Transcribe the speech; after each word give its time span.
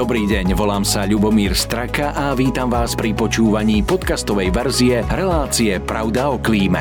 Dobrý 0.00 0.24
deň, 0.24 0.56
volám 0.56 0.80
sa 0.80 1.04
Ľubomír 1.04 1.52
Straka 1.52 2.16
a 2.16 2.32
vítam 2.32 2.72
vás 2.72 2.96
pri 2.96 3.12
počúvaní 3.12 3.84
podcastovej 3.84 4.48
verzie 4.48 5.04
relácie 5.04 5.76
Pravda 5.76 6.32
o 6.32 6.40
klíme. 6.40 6.80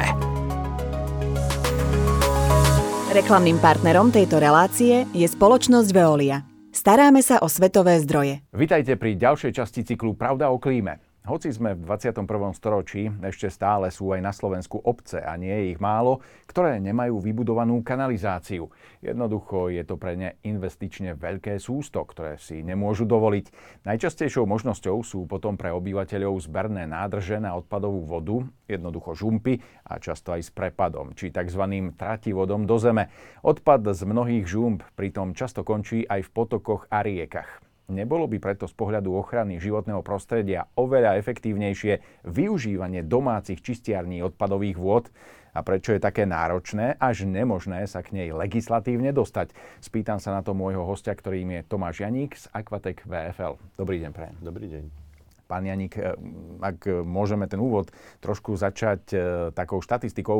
Reklamným 3.11 3.59
partnerom 3.59 4.15
tejto 4.15 4.39
relácie 4.39 5.03
je 5.11 5.27
spoločnosť 5.27 5.91
Veolia. 5.91 6.47
Staráme 6.71 7.19
sa 7.19 7.43
o 7.43 7.51
svetové 7.51 7.99
zdroje. 7.99 8.39
Vitajte 8.55 8.95
pri 8.95 9.19
ďalšej 9.19 9.51
časti 9.51 9.83
cyklu 9.83 10.15
Pravda 10.15 10.47
o 10.47 10.55
klíme. 10.55 11.08
Hoci 11.29 11.53
sme 11.53 11.77
v 11.77 11.85
21. 11.85 12.25
storočí, 12.57 13.05
ešte 13.21 13.53
stále 13.53 13.93
sú 13.93 14.09
aj 14.17 14.17
na 14.17 14.33
Slovensku 14.33 14.81
obce 14.81 15.21
a 15.21 15.37
nie 15.37 15.53
je 15.53 15.65
ich 15.69 15.79
málo, 15.79 16.25
ktoré 16.49 16.81
nemajú 16.81 17.21
vybudovanú 17.21 17.85
kanalizáciu. 17.85 18.73
Jednoducho 19.05 19.69
je 19.69 19.85
to 19.85 19.93
pre 20.01 20.17
ne 20.17 20.41
investične 20.41 21.13
veľké 21.13 21.61
sústo, 21.61 22.01
ktoré 22.01 22.41
si 22.41 22.65
nemôžu 22.65 23.05
dovoliť. 23.05 23.45
Najčastejšou 23.85 24.49
možnosťou 24.49 25.05
sú 25.05 25.29
potom 25.29 25.53
pre 25.53 25.69
obyvateľov 25.69 26.49
zberné 26.49 26.89
nádrže 26.89 27.37
na 27.37 27.53
odpadovú 27.53 28.09
vodu, 28.09 28.49
jednoducho 28.65 29.13
žumpy 29.13 29.61
a 29.85 30.01
často 30.01 30.33
aj 30.33 30.41
s 30.41 30.49
prepadom, 30.49 31.13
či 31.13 31.29
tzv. 31.29 31.93
trativodom 31.93 32.65
do 32.65 32.81
zeme. 32.81 33.13
Odpad 33.45 33.85
z 33.85 34.01
mnohých 34.01 34.49
žump 34.49 34.81
pritom 34.97 35.37
často 35.37 35.61
končí 35.61 36.09
aj 36.09 36.25
v 36.25 36.33
potokoch 36.33 36.89
a 36.89 37.05
riekach. 37.05 37.68
Nebolo 37.89 38.29
by 38.29 38.37
preto 38.37 38.69
z 38.69 38.77
pohľadu 38.77 39.17
ochrany 39.17 39.57
životného 39.57 40.05
prostredia 40.05 40.69
oveľa 40.77 41.17
efektívnejšie 41.17 42.23
využívanie 42.29 43.01
domácich 43.01 43.65
čistiarní 43.65 44.21
odpadových 44.21 44.77
vôd? 44.77 45.09
A 45.57 45.65
prečo 45.65 45.97
je 45.97 45.99
také 45.99 46.29
náročné, 46.29 47.01
až 47.01 47.25
nemožné 47.25 47.89
sa 47.89 48.05
k 48.05 48.13
nej 48.13 48.29
legislatívne 48.29 49.09
dostať? 49.09 49.57
Spýtam 49.81 50.21
sa 50.21 50.37
na 50.37 50.45
to 50.45 50.53
môjho 50.53 50.85
hostia, 50.85 51.17
ktorým 51.17 51.49
je 51.57 51.61
Tomáš 51.65 52.05
Janík 52.05 52.37
z 52.37 52.45
Aquatec 52.53 53.01
VFL. 53.09 53.57
Dobrý 53.73 53.97
deň, 54.05 54.11
prajem. 54.13 54.37
Dobrý 54.45 54.69
deň. 54.69 55.08
Pán 55.49 55.65
Janík, 55.65 55.97
e, 55.97 56.13
ak 56.61 57.01
môžeme 57.01 57.49
ten 57.49 57.57
úvod 57.57 57.89
trošku 58.21 58.53
začať 58.53 59.01
e, 59.09 59.17
takou 59.57 59.81
štatistikou, 59.81 60.37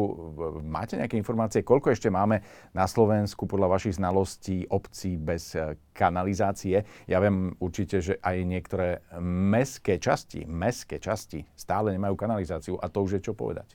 máte 0.62 1.02
nejaké 1.02 1.18
informácie, 1.18 1.66
koľko 1.66 1.98
ešte 1.98 2.14
máme 2.14 2.46
na 2.78 2.86
Slovensku 2.86 3.50
podľa 3.50 3.74
vašich 3.74 3.98
znalostí 3.98 4.70
obcí 4.70 5.18
bez 5.18 5.58
e, 5.58 5.82
kanalizácie? 5.98 6.86
Ja 7.10 7.18
viem 7.18 7.58
určite, 7.58 8.06
že 8.06 8.22
aj 8.22 8.38
niektoré 8.46 9.02
mestské 9.26 9.98
časti, 9.98 10.46
mestské 10.46 11.02
časti 11.02 11.50
stále 11.58 11.90
nemajú 11.98 12.14
kanalizáciu 12.14 12.78
a 12.78 12.86
to 12.86 13.02
už 13.02 13.18
je 13.18 13.22
čo 13.26 13.34
povedať. 13.34 13.74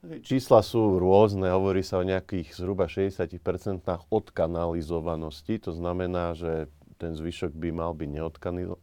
Čísla 0.00 0.64
sú 0.64 0.96
rôzne, 0.96 1.52
hovorí 1.52 1.84
sa 1.84 2.00
o 2.00 2.08
nejakých 2.08 2.56
zhruba 2.56 2.88
60% 2.88 3.84
odkanalizovanosti, 4.08 5.60
to 5.60 5.76
znamená, 5.76 6.32
že 6.32 6.72
ten 7.00 7.16
zvyšok 7.16 7.56
by 7.56 7.72
mal 7.72 7.96
byť 7.96 8.08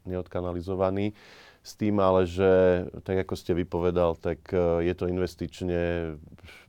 neodkanalizovaný. 0.09 1.13
S 1.61 1.75
tým 1.77 2.01
ale, 2.01 2.25
že 2.25 2.83
tak 3.05 3.27
ako 3.27 3.33
ste 3.37 3.51
vypovedal, 3.53 4.17
tak 4.17 4.39
e, 4.49 4.87
je 4.87 4.93
to 4.95 5.05
investične 5.11 6.15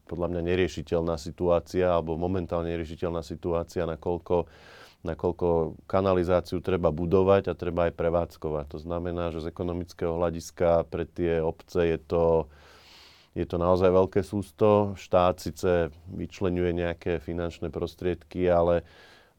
podľa 0.09 0.29
mňa 0.33 0.43
neriešiteľná 0.43 1.15
situácia, 1.21 1.87
alebo 1.93 2.19
momentálne 2.19 2.73
neriešiteľná 2.73 3.21
situácia, 3.23 3.87
nakoľko, 3.87 4.49
nakoľko 5.07 5.79
kanalizáciu 5.85 6.59
treba 6.65 6.91
budovať 6.91 7.53
a 7.53 7.55
treba 7.55 7.87
aj 7.87 7.95
prevádzkovať. 7.95 8.67
To 8.75 8.79
znamená, 8.81 9.31
že 9.31 9.45
z 9.45 9.53
ekonomického 9.53 10.19
hľadiska 10.19 10.89
pre 10.89 11.07
tie 11.07 11.39
obce 11.45 11.95
je 11.95 11.99
to, 12.01 12.51
je 13.39 13.47
to 13.47 13.57
naozaj 13.61 13.93
veľké 13.93 14.27
sústo. 14.27 14.99
Štát 14.99 15.39
síce 15.39 15.95
vyčlenuje 16.11 16.75
nejaké 16.75 17.23
finančné 17.23 17.71
prostriedky, 17.71 18.51
ale 18.51 18.83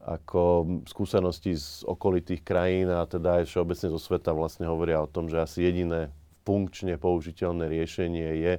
ako 0.00 0.64
skúsenosti 0.88 1.60
z 1.60 1.84
okolitých 1.84 2.40
krajín 2.40 2.88
a 2.88 3.04
teda 3.04 3.44
aj 3.44 3.52
všeobecne 3.52 3.88
zo 3.92 4.00
sveta 4.00 4.32
vlastne 4.32 4.64
hovoria 4.64 5.04
o 5.04 5.10
tom, 5.10 5.28
že 5.28 5.36
asi 5.36 5.60
jediné 5.68 6.08
funkčne 6.48 6.96
použiteľné 6.96 7.68
riešenie 7.68 8.28
je 8.40 8.54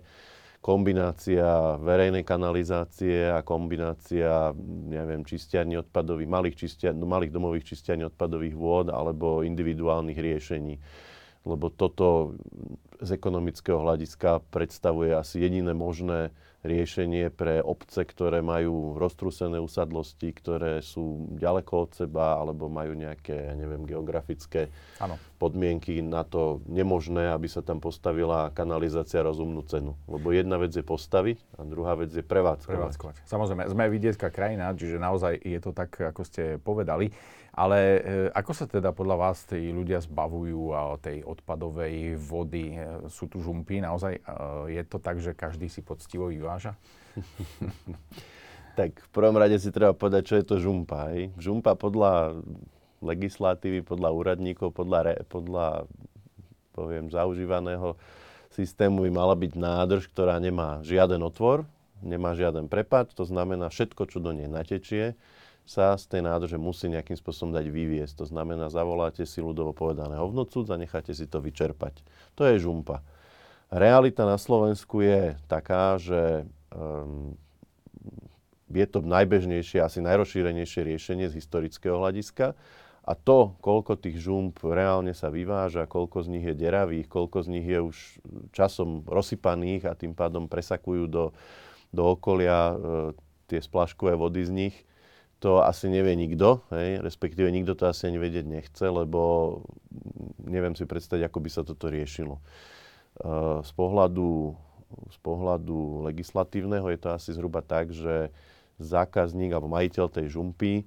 kombinácia 0.61 1.81
verejnej 1.81 2.21
kanalizácie 2.21 3.33
a 3.33 3.41
kombinácia, 3.41 4.53
neviem, 4.85 5.25
čistiarní 5.25 5.81
odpadových, 5.81 6.29
malých, 6.29 6.55
čistiar, 6.55 6.93
malých 6.93 7.33
domových 7.33 7.73
čistiarní 7.73 8.05
odpadových 8.13 8.53
vôd 8.53 8.93
alebo 8.93 9.41
individuálnych 9.41 10.21
riešení. 10.21 10.77
Lebo 11.41 11.73
toto 11.73 12.37
z 13.01 13.17
ekonomického 13.17 13.81
hľadiska 13.81 14.45
predstavuje 14.53 15.17
asi 15.17 15.41
jediné 15.41 15.73
možné 15.73 16.29
riešenie 16.61 17.33
pre 17.33 17.57
obce, 17.57 18.05
ktoré 18.05 18.45
majú 18.45 18.93
roztrúsené 18.93 19.57
usadlosti, 19.57 20.29
ktoré 20.29 20.85
sú 20.85 21.25
ďaleko 21.33 21.89
od 21.89 21.91
seba 21.97 22.37
alebo 22.37 22.69
majú 22.69 22.93
nejaké, 22.93 23.49
ja 23.49 23.55
neviem, 23.57 23.81
geografické 23.81 24.69
ano. 25.01 25.17
podmienky 25.41 26.05
na 26.05 26.21
to 26.21 26.61
nemožné, 26.69 27.33
aby 27.33 27.49
sa 27.49 27.65
tam 27.65 27.81
postavila 27.81 28.53
kanalizácia 28.53 29.25
rozumnú 29.25 29.65
cenu. 29.65 29.97
Lebo 30.05 30.29
jedna 30.29 30.61
vec 30.61 30.77
je 30.77 30.85
postaviť 30.85 31.41
a 31.57 31.65
druhá 31.65 31.97
vec 31.97 32.13
je 32.13 32.21
prevádzkovať. 32.21 32.77
prevádzkovať. 32.77 33.15
Samozrejme, 33.25 33.65
sme 33.65 33.89
vidiecká 33.89 34.29
krajina, 34.29 34.69
čiže 34.77 35.01
naozaj 35.01 35.41
je 35.41 35.57
to 35.57 35.73
tak, 35.73 35.97
ako 35.97 36.21
ste 36.21 36.61
povedali. 36.61 37.09
Ale 37.51 37.77
e, 37.77 37.99
ako 38.31 38.51
sa 38.55 38.63
teda 38.63 38.95
podľa 38.95 39.17
vás 39.19 39.43
tí 39.43 39.75
ľudia 39.75 39.99
zbavujú 39.99 40.71
a, 40.71 40.95
tej 41.03 41.27
odpadovej 41.27 42.15
vody? 42.15 42.79
E, 42.79 43.11
sú 43.11 43.27
tu 43.27 43.43
žumpy? 43.43 43.83
Naozaj 43.83 44.13
e, 44.15 44.21
je 44.71 44.83
to 44.87 44.97
tak, 45.03 45.19
že 45.19 45.35
každý 45.35 45.67
si 45.67 45.83
poctivo 45.83 46.31
vyváža? 46.31 46.79
tak 48.79 49.03
v 49.03 49.09
prvom 49.11 49.35
rade 49.35 49.59
si 49.59 49.67
treba 49.67 49.91
povedať, 49.91 50.31
čo 50.31 50.35
je 50.39 50.45
to 50.47 50.55
žumpa. 50.63 51.11
Hej? 51.11 51.35
Žumpa 51.35 51.75
podľa 51.75 52.39
legislatívy, 53.03 53.83
podľa 53.83 54.15
úradníkov, 54.15 54.71
podľa, 54.71 54.99
re, 55.03 55.15
podľa 55.27 55.89
poviem, 56.71 57.11
zaužívaného 57.11 57.99
systému 58.51 59.03
by 59.07 59.11
mala 59.11 59.35
byť 59.35 59.51
nádrž, 59.59 60.07
ktorá 60.07 60.39
nemá 60.39 60.79
žiaden 60.87 61.19
otvor, 61.23 61.67
nemá 61.99 62.31
žiaden 62.31 62.71
prepad, 62.71 63.11
to 63.11 63.27
znamená 63.27 63.67
všetko, 63.67 64.07
čo 64.07 64.23
do 64.23 64.31
nej 64.31 64.47
natečie, 64.47 65.19
sa 65.71 65.95
z 65.95 66.11
tej 66.11 66.21
nádrže 66.27 66.59
musí 66.59 66.91
nejakým 66.91 67.15
spôsobom 67.15 67.55
dať 67.55 67.71
vyviesť. 67.71 68.19
To 68.19 68.25
znamená, 68.27 68.67
zavoláte 68.67 69.23
si 69.23 69.39
ľudovo 69.39 69.71
povedané 69.71 70.19
hovnocúc 70.19 70.67
a 70.67 70.75
necháte 70.75 71.15
si 71.15 71.31
to 71.31 71.39
vyčerpať. 71.39 72.03
To 72.35 72.43
je 72.43 72.59
žumpa. 72.59 72.99
Realita 73.71 74.27
na 74.27 74.35
Slovensku 74.35 74.99
je 74.99 75.39
taká, 75.47 75.95
že 75.95 76.43
um, 76.75 77.39
je 78.67 78.83
to 78.83 78.99
najbežnejšie, 78.99 79.79
asi 79.79 80.03
najrozšírenejšie 80.03 80.91
riešenie 80.91 81.31
z 81.31 81.39
historického 81.39 81.95
hľadiska. 81.95 82.51
A 83.01 83.17
to, 83.17 83.57
koľko 83.63 83.97
tých 83.97 84.21
žump 84.21 84.61
reálne 84.61 85.15
sa 85.17 85.33
vyváža, 85.33 85.89
koľko 85.89 86.21
z 86.21 86.37
nich 86.37 86.45
je 86.45 86.53
deravých, 86.53 87.09
koľko 87.09 87.37
z 87.41 87.47
nich 87.49 87.65
je 87.65 87.79
už 87.81 87.97
časom 88.53 89.07
rozsypaných 89.09 89.89
a 89.89 89.97
tým 89.97 90.13
pádom 90.13 90.45
presakujú 90.45 91.09
do, 91.09 91.25
do 91.89 92.13
okolia 92.13 92.71
e, 92.71 92.75
tie 93.49 93.57
splaškové 93.57 94.13
vody 94.13 94.45
z 94.45 94.51
nich, 94.53 94.75
to 95.41 95.65
asi 95.65 95.89
nevie 95.89 96.13
nikto, 96.13 96.61
hej, 96.69 97.01
respektíve 97.01 97.49
nikto 97.49 97.73
to 97.73 97.89
asi 97.89 98.13
ani 98.13 98.21
vedieť 98.21 98.45
nechce, 98.45 98.85
lebo 98.85 99.19
neviem 100.45 100.77
si 100.77 100.85
predstaviť, 100.85 101.25
ako 101.25 101.39
by 101.41 101.49
sa 101.49 101.65
toto 101.65 101.89
riešilo. 101.89 102.37
Uh, 103.17 103.65
z 103.65 103.71
pohľadu, 103.73 104.53
z 105.09 105.17
pohľadu 105.25 106.05
legislatívneho 106.13 106.85
je 106.93 106.99
to 107.01 107.09
asi 107.09 107.33
zhruba 107.33 107.65
tak, 107.65 107.89
že 107.89 108.29
zákazník 108.77 109.49
alebo 109.49 109.73
majiteľ 109.73 110.05
tej 110.13 110.29
žumpy 110.29 110.85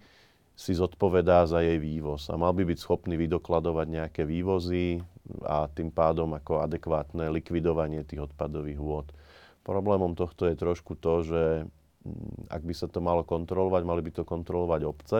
si 0.54 0.72
zodpovedá 0.72 1.50
za 1.50 1.58
jej 1.66 1.82
vývoz 1.82 2.30
a 2.30 2.38
mal 2.38 2.54
by 2.54 2.62
byť 2.62 2.78
schopný 2.78 3.18
vydokladovať 3.18 3.86
nejaké 3.90 4.22
vývozy 4.22 5.02
a 5.42 5.66
tým 5.66 5.90
pádom 5.90 6.30
ako 6.30 6.62
adekvátne 6.62 7.26
likvidovanie 7.34 8.06
tých 8.06 8.30
odpadových 8.30 8.78
vôd. 8.78 9.10
Problémom 9.66 10.14
tohto 10.14 10.46
je 10.46 10.54
trošku 10.54 10.94
to, 10.94 11.26
že 11.26 11.42
ak 12.52 12.62
by 12.62 12.74
sa 12.76 12.86
to 12.86 13.00
malo 13.00 13.24
kontrolovať, 13.24 13.82
mali 13.84 14.00
by 14.04 14.12
to 14.12 14.22
kontrolovať 14.22 14.80
obce. 14.84 15.18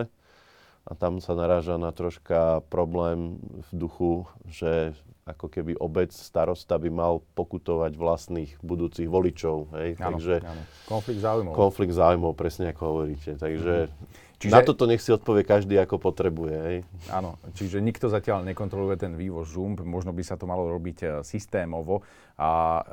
A 0.85 0.91
tam 0.93 1.17
sa 1.17 1.33
naráža 1.33 1.81
na 1.81 1.89
troška 1.89 2.61
problém 2.69 3.41
v 3.41 3.69
duchu, 3.73 4.13
že 4.45 4.93
ako 5.25 5.49
keby 5.49 5.73
obec, 5.81 6.13
starosta 6.13 6.77
by 6.77 6.89
mal 6.93 7.17
pokutovať 7.33 7.97
vlastných 7.97 8.61
budúcich 8.61 9.09
voličov. 9.09 9.73
Hej? 9.73 9.97
Áno, 9.97 10.21
Takže 10.21 10.45
áno. 10.45 10.63
Konflikt 10.85 11.21
záujmov. 11.25 11.53
Konflikt 11.57 11.93
záujmov, 11.97 12.31
presne 12.37 12.69
ako 12.69 12.81
hovoríte. 12.93 13.33
Takže 13.33 13.89
mm-hmm. 13.89 14.23
Čiže... 14.35 14.51
Na 14.51 14.61
toto 14.61 14.85
nech 14.85 15.01
si 15.01 15.09
odpovie 15.09 15.41
každý, 15.47 15.79
ako 15.81 15.97
potrebuje. 15.97 16.55
Hej? 16.69 16.77
Áno, 17.09 17.41
čiže 17.57 17.81
nikto 17.81 18.11
zatiaľ 18.11 18.45
nekontroluje 18.45 19.01
ten 19.01 19.17
vývoz 19.17 19.49
žump, 19.49 19.81
možno 19.81 20.13
by 20.13 20.21
sa 20.21 20.37
to 20.37 20.45
malo 20.45 20.69
robiť 20.69 20.97
e, 21.01 21.05
systémovo 21.25 22.03
a 22.35 22.51
e, 22.77 22.83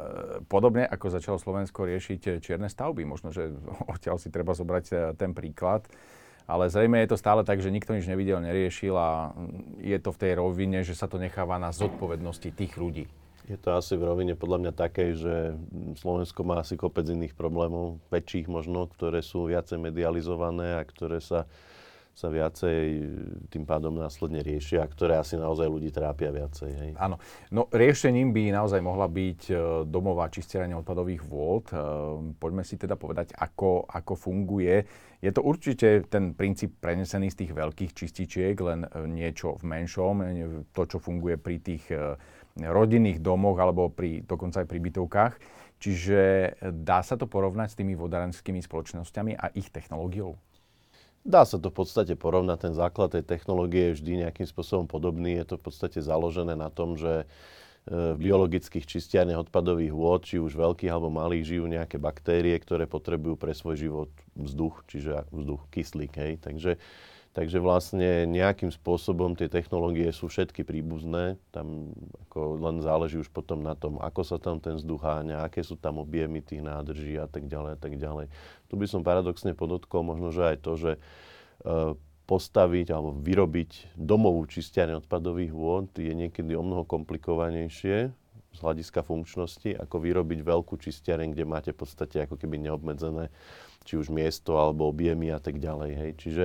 podobne 0.47 0.87
ako 0.87 1.13
začalo 1.13 1.37
Slovensko 1.37 1.85
riešiť 1.85 2.21
e, 2.25 2.31
čierne 2.41 2.71
stavby. 2.71 3.05
Možno, 3.05 3.35
že 3.35 3.53
odtiaľ 3.93 4.17
si 4.17 4.33
treba 4.33 4.57
zobrať 4.57 5.19
ten 5.19 5.37
príklad. 5.37 5.85
Ale 6.47 6.69
zrejme 6.69 6.99
je 7.03 7.15
to 7.15 7.21
stále 7.21 7.47
tak, 7.47 7.63
že 7.63 7.71
nikto 7.71 7.95
nič 7.95 8.07
nevidel, 8.11 8.43
neriešil 8.43 8.95
a 8.99 9.31
je 9.79 9.99
to 10.03 10.11
v 10.11 10.21
tej 10.21 10.33
rovine, 10.39 10.83
že 10.83 10.99
sa 10.99 11.07
to 11.07 11.17
necháva 11.17 11.57
na 11.57 11.71
zodpovednosti 11.71 12.51
tých 12.53 12.75
ľudí. 12.77 13.07
Je 13.51 13.59
to 13.59 13.75
asi 13.75 13.99
v 13.99 14.07
rovine 14.07 14.39
podľa 14.39 14.59
mňa 14.63 14.73
také, 14.73 15.19
že 15.19 15.59
Slovensko 15.99 16.47
má 16.47 16.63
asi 16.63 16.79
kopec 16.79 17.03
iných 17.11 17.35
problémov, 17.35 17.99
väčších 18.15 18.47
možno, 18.47 18.87
ktoré 18.87 19.19
sú 19.19 19.51
viacej 19.51 19.83
medializované 19.83 20.79
a 20.79 20.87
ktoré 20.87 21.19
sa 21.19 21.51
sa 22.13 22.29
viacej 22.29 22.81
tým 23.49 23.65
pádom 23.65 23.97
následne 23.97 24.45
riešia, 24.45 24.85
ktoré 24.85 25.17
asi 25.17 25.41
naozaj 25.41 25.65
ľudí 25.65 25.89
trápia 25.89 26.29
viacej. 26.29 26.71
Hej. 26.71 26.91
Áno. 27.01 27.17
No 27.49 27.73
riešením 27.73 28.37
by 28.37 28.53
naozaj 28.53 28.85
mohla 28.85 29.09
byť 29.09 29.41
e, 29.49 29.55
domová 29.89 30.29
čistieranie 30.29 30.77
odpadových 30.77 31.25
vôd. 31.25 31.73
E, 31.73 31.77
poďme 32.37 32.69
si 32.69 32.77
teda 32.77 33.01
povedať, 33.01 33.33
ako, 33.33 33.89
ako 33.89 34.13
funguje. 34.13 34.85
Je 35.25 35.33
to 35.33 35.41
určite 35.41 36.13
ten 36.13 36.37
princíp 36.37 36.77
prenesený 36.85 37.33
z 37.33 37.49
tých 37.49 37.53
veľkých 37.57 37.93
čističiek, 37.97 38.61
len 38.61 38.85
e, 38.85 38.89
niečo 39.09 39.57
v 39.57 39.65
menšom, 39.73 40.15
to, 40.77 40.83
čo 40.85 41.01
funguje 41.01 41.41
pri 41.41 41.65
tých 41.65 41.89
rodinných 42.61 43.25
domoch 43.25 43.57
alebo 43.57 43.89
pri, 43.89 44.21
dokonca 44.21 44.61
aj 44.61 44.69
pri 44.69 44.79
bytovkách. 44.85 45.35
Čiže 45.81 46.21
dá 46.85 47.01
sa 47.01 47.17
to 47.17 47.25
porovnať 47.25 47.73
s 47.73 47.79
tými 47.81 47.97
vodárenskými 47.97 48.61
spoločnosťami 48.61 49.35
a 49.35 49.51
ich 49.57 49.73
technológiou? 49.73 50.37
Dá 51.23 51.47
sa 51.47 51.55
to 51.55 51.71
v 51.71 51.87
podstate 51.87 52.19
porovnať, 52.19 52.59
ten 52.59 52.75
základ 52.75 53.15
tej 53.15 53.23
technológie 53.23 53.95
je 53.95 54.03
vždy 54.03 54.13
nejakým 54.27 54.47
spôsobom 54.47 54.91
podobný. 54.91 55.39
Je 55.39 55.55
to 55.55 55.55
v 55.55 55.71
podstate 55.71 56.03
založené 56.03 56.59
na 56.59 56.67
tom, 56.67 56.99
že 56.99 57.23
e, 57.23 57.27
v 57.95 58.19
biologických 58.19 58.83
čistiarniach 58.83 59.47
odpadových 59.47 59.95
vôd, 59.95 60.27
či 60.27 60.43
už 60.43 60.59
veľkých 60.59 60.91
alebo 60.91 61.15
malých, 61.15 61.47
žijú 61.47 61.71
nejaké 61.71 62.03
baktérie, 62.03 62.59
ktoré 62.59 62.91
potrebujú 62.91 63.39
pre 63.39 63.55
svoj 63.55 63.79
život 63.79 64.11
vzduch, 64.35 64.83
čiže 64.91 65.31
vzduch, 65.31 65.63
kyslík. 65.71 66.13
Hej. 66.19 66.43
Takže 66.43 66.83
Takže 67.33 67.65
vlastne 67.65 68.29
nejakým 68.29 68.69
spôsobom 68.69 69.33
tie 69.33 69.49
technológie 69.49 70.13
sú 70.13 70.29
všetky 70.29 70.69
príbuzné. 70.69 71.41
Tam 71.49 71.89
ako 72.29 72.61
len 72.61 72.85
záleží 72.85 73.17
už 73.17 73.33
potom 73.33 73.65
na 73.65 73.73
tom, 73.73 73.97
ako 74.05 74.21
sa 74.21 74.37
tam 74.37 74.61
ten 74.61 74.77
vzduch 74.77 75.01
háňa, 75.01 75.49
aké 75.49 75.65
sú 75.65 75.81
tam 75.81 75.97
objemy 75.97 76.45
tých 76.45 76.61
nádrží 76.61 77.17
a 77.17 77.25
tak 77.25 77.49
ďalej 77.49 77.73
a 77.73 77.79
tak 77.81 77.97
ďalej. 77.97 78.29
Tu 78.69 78.75
by 78.77 78.85
som 78.85 79.01
paradoxne 79.01 79.57
podotkol 79.57 80.05
možno, 80.05 80.29
že 80.29 80.45
aj 80.45 80.57
to, 80.61 80.73
že 80.77 80.93
e, 80.93 81.01
postaviť 82.29 82.93
alebo 82.93 83.17
vyrobiť 83.17 83.97
domovú 83.97 84.45
čistiareň 84.45 85.01
odpadových 85.01 85.57
vôd 85.57 85.89
je 85.97 86.13
niekedy 86.13 86.53
o 86.53 86.61
mnoho 86.61 86.85
komplikovanejšie 86.85 88.13
z 88.53 88.59
hľadiska 88.61 89.01
funkčnosti, 89.01 89.73
ako 89.81 89.97
vyrobiť 90.05 90.45
veľkú 90.45 90.77
čistiareň, 90.77 91.33
kde 91.33 91.49
máte 91.49 91.71
v 91.73 91.81
podstate 91.81 92.29
ako 92.29 92.37
keby 92.37 92.61
neobmedzené 92.61 93.33
či 93.83 93.99
už 93.99 94.13
miesto 94.13 94.61
alebo 94.61 94.87
objemy 94.87 95.33
a 95.33 95.41
tak 95.43 95.59
ďalej. 95.59 95.91
Hej. 95.97 96.11
Čiže 96.21 96.45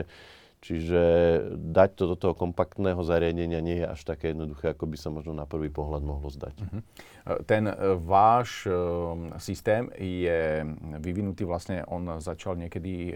Čiže 0.58 1.02
dať 1.54 1.90
to 1.94 2.04
do 2.10 2.16
toho 2.18 2.34
kompaktného 2.34 2.98
zariadenia 3.06 3.62
nie 3.62 3.78
je 3.78 3.88
až 3.94 4.02
také 4.02 4.34
jednoduché, 4.34 4.74
ako 4.74 4.90
by 4.90 4.98
sa 4.98 5.14
možno 5.14 5.38
na 5.38 5.46
prvý 5.46 5.70
pohľad 5.70 6.02
mohlo 6.02 6.34
zdať. 6.34 6.56
Uh-huh. 6.58 6.82
Ten 7.46 7.70
e, 7.70 7.76
váš 8.02 8.66
uh, 8.66 9.14
systém 9.38 9.86
je 10.02 10.66
vyvinutý, 10.98 11.46
vlastne 11.46 11.86
on 11.86 12.18
začal 12.18 12.58
niekedy 12.58 13.14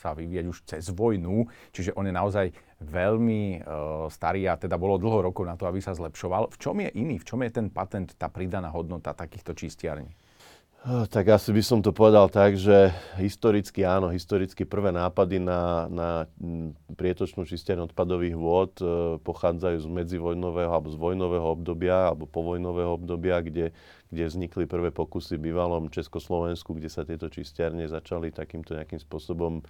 sa 0.00 0.16
vyvíjať 0.16 0.44
už 0.48 0.58
cez 0.64 0.84
vojnu, 0.88 1.52
čiže 1.76 1.92
on 1.94 2.08
je 2.08 2.14
naozaj 2.16 2.46
veľmi 2.80 3.60
starý 4.08 4.48
a 4.48 4.56
teda 4.56 4.80
bolo 4.80 4.96
dlho 4.96 5.20
rokov 5.28 5.44
na 5.44 5.60
to, 5.60 5.68
aby 5.68 5.84
sa 5.84 5.92
zlepšoval. 5.92 6.48
V 6.48 6.56
čom 6.56 6.80
je 6.80 6.88
iný? 6.96 7.20
V 7.20 7.28
čom 7.28 7.44
je 7.44 7.52
ten 7.52 7.68
patent, 7.68 8.08
tá 8.16 8.32
pridaná 8.32 8.72
hodnota 8.72 9.12
takýchto 9.12 9.52
čistiarní? 9.52 10.16
Tak 10.80 11.28
asi 11.28 11.52
by 11.52 11.60
som 11.60 11.84
to 11.84 11.92
povedal 11.92 12.32
tak, 12.32 12.56
že 12.56 12.88
historicky 13.20 13.84
áno, 13.84 14.08
historicky 14.08 14.64
prvé 14.64 14.88
nápady 14.96 15.36
na, 15.36 15.84
na 15.92 16.10
prietočnú 16.96 17.44
čistenie 17.44 17.84
odpadových 17.84 18.32
vôd 18.32 18.72
e, 18.80 18.84
pochádzajú 19.20 19.76
z 19.76 19.88
medzivojnového 19.92 20.72
alebo 20.72 20.88
z 20.88 20.96
vojnového 20.96 21.46
obdobia 21.52 22.08
alebo 22.08 22.24
povojnového 22.24 22.96
obdobia, 22.96 23.44
kde, 23.44 23.76
kde 24.08 24.24
vznikli 24.24 24.64
prvé 24.64 24.88
pokusy 24.88 25.36
v 25.36 25.52
bývalom 25.52 25.92
Československu, 25.92 26.72
kde 26.72 26.88
sa 26.88 27.04
tieto 27.04 27.28
čistiarne 27.28 27.84
začali 27.84 28.32
takýmto 28.32 28.72
nejakým 28.72 29.04
spôsobom 29.04 29.60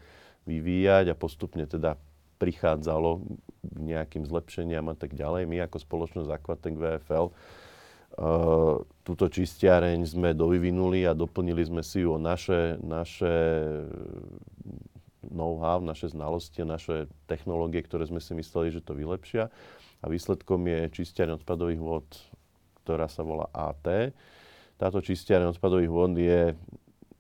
vyvíjať 0.47 1.11
a 1.11 1.19
postupne 1.19 1.67
teda 1.67 1.99
prichádzalo 2.39 3.19
k 3.67 3.77
nejakým 3.83 4.31
zlepšeniam 4.31 4.87
a 4.87 4.95
tak 4.95 5.19
ďalej. 5.19 5.51
My 5.51 5.67
ako 5.67 5.83
spoločnosť 5.83 6.31
Aquatec 6.31 6.79
VFL 6.79 7.35
túto 9.07 9.27
čistiareň 9.31 10.03
sme 10.05 10.31
dovyvinuli 10.35 11.07
a 11.07 11.15
doplnili 11.15 11.63
sme 11.67 11.83
si 11.83 12.03
ju 12.03 12.15
o 12.15 12.21
naše, 12.21 12.77
naše 12.83 13.35
know-how, 15.31 15.79
naše 15.79 16.11
znalosti, 16.11 16.67
naše 16.67 17.07
technológie, 17.31 17.81
ktoré 17.87 18.05
sme 18.11 18.19
si 18.19 18.35
mysleli, 18.35 18.75
že 18.75 18.83
to 18.83 18.99
vylepšia. 18.99 19.49
A 20.01 20.05
výsledkom 20.09 20.65
je 20.67 20.91
čistiareň 20.91 21.39
odpadových 21.41 21.81
vod, 21.81 22.07
ktorá 22.83 23.07
sa 23.07 23.23
volá 23.23 23.47
AT. 23.53 24.11
Táto 24.81 24.99
čistiareň 24.99 25.55
odpadových 25.55 25.93
vod 25.93 26.13
je, 26.17 26.57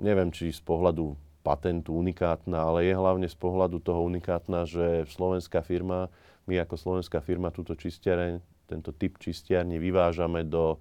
neviem, 0.00 0.32
či 0.32 0.50
z 0.50 0.60
pohľadu 0.64 1.14
patentu 1.40 1.96
unikátna, 1.96 2.68
ale 2.68 2.88
je 2.88 2.94
hlavne 2.96 3.28
z 3.28 3.36
pohľadu 3.36 3.80
toho 3.80 4.04
unikátna, 4.04 4.68
že 4.68 5.08
slovenská 5.08 5.64
firma, 5.64 6.12
my 6.44 6.60
ako 6.60 6.76
slovenská 6.76 7.20
firma 7.24 7.48
túto 7.52 7.72
čistiareň 7.76 8.40
tento 8.70 8.94
typ 8.94 9.18
čistiarne 9.18 9.82
vyvážame 9.82 10.46
do 10.46 10.78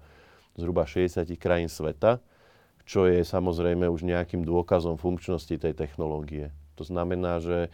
zhruba 0.54 0.86
60 0.86 1.26
krajín 1.34 1.66
sveta, 1.66 2.22
čo 2.86 3.06
je 3.10 3.22
samozrejme 3.26 3.86
už 3.90 4.06
nejakým 4.06 4.46
dôkazom 4.46 4.98
funkčnosti 4.98 5.50
tej 5.50 5.74
technológie. 5.74 6.54
To 6.78 6.86
znamená, 6.86 7.38
že 7.42 7.70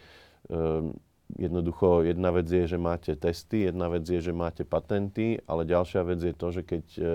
um, 0.49 0.97
jednoducho 1.37 2.05
jedna 2.05 2.31
vec 2.33 2.47
je, 2.49 2.65
že 2.65 2.79
máte 2.79 3.13
testy, 3.17 3.69
jedna 3.69 3.89
vec 3.89 4.05
je, 4.07 4.21
že 4.21 4.33
máte 4.37 4.63
patenty, 4.63 5.41
ale 5.49 5.69
ďalšia 5.69 6.03
vec 6.05 6.21
je 6.21 6.35
to, 6.37 6.47
že 6.53 6.63
keď 6.65 6.85
uh, 6.99 7.07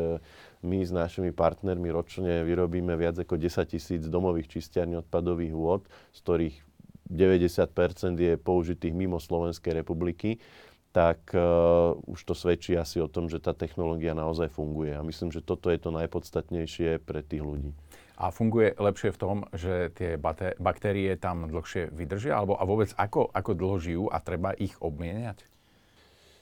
my 0.61 0.81
s 0.81 0.91
našimi 0.93 1.33
partnermi 1.33 1.89
ročne 1.93 2.45
vyrobíme 2.45 2.93
viac 2.97 3.17
ako 3.21 3.37
10 3.37 3.65
tisíc 3.69 4.01
domových 4.05 4.59
čistiarní 4.59 4.97
odpadových 5.01 5.53
vôd, 5.53 5.81
z 6.13 6.19
ktorých 6.21 6.55
90% 7.11 8.15
je 8.15 8.33
použitých 8.39 8.95
mimo 8.95 9.19
Slovenskej 9.19 9.83
republiky, 9.83 10.39
tak 10.91 11.31
uh, 11.31 11.95
už 12.03 12.19
to 12.27 12.35
svedčí 12.35 12.75
asi 12.75 12.99
o 12.99 13.07
tom, 13.07 13.31
že 13.31 13.39
tá 13.39 13.55
technológia 13.55 14.11
naozaj 14.11 14.51
funguje. 14.51 14.91
A 14.91 15.01
myslím, 15.07 15.31
že 15.31 15.39
toto 15.39 15.71
je 15.71 15.79
to 15.79 15.89
najpodstatnejšie 15.95 16.99
pre 16.99 17.23
tých 17.23 17.43
ľudí. 17.43 17.71
A 18.19 18.29
funguje 18.29 18.75
lepšie 18.75 19.15
v 19.15 19.17
tom, 19.17 19.37
že 19.55 19.89
tie 19.97 20.19
baktérie 20.59 21.15
tam 21.17 21.47
dlhšie 21.47 21.89
vydržia? 21.89 22.37
Alebo 22.37 22.59
a 22.59 22.67
vôbec 22.67 22.91
ako, 22.99 23.31
ako 23.31 23.51
dlho 23.55 23.77
žijú 23.81 24.03
a 24.11 24.21
treba 24.21 24.51
ich 24.59 24.75
obmieniať? 24.77 25.41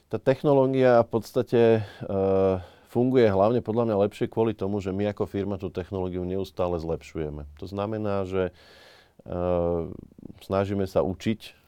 Tá 0.09 0.17
technológia 0.17 1.05
v 1.05 1.09
podstate 1.13 1.61
uh, 2.09 2.57
funguje 2.89 3.29
hlavne 3.29 3.61
podľa 3.61 3.85
mňa 3.85 4.01
lepšie 4.09 4.25
kvôli 4.25 4.57
tomu, 4.57 4.81
že 4.81 4.89
my 4.89 5.13
ako 5.13 5.29
firma 5.29 5.61
tú 5.61 5.69
technológiu 5.69 6.25
neustále 6.25 6.81
zlepšujeme. 6.81 7.45
To 7.61 7.65
znamená, 7.69 8.25
že 8.25 8.49
uh, 9.29 9.93
snažíme 10.41 10.89
sa 10.89 11.05
učiť 11.05 11.58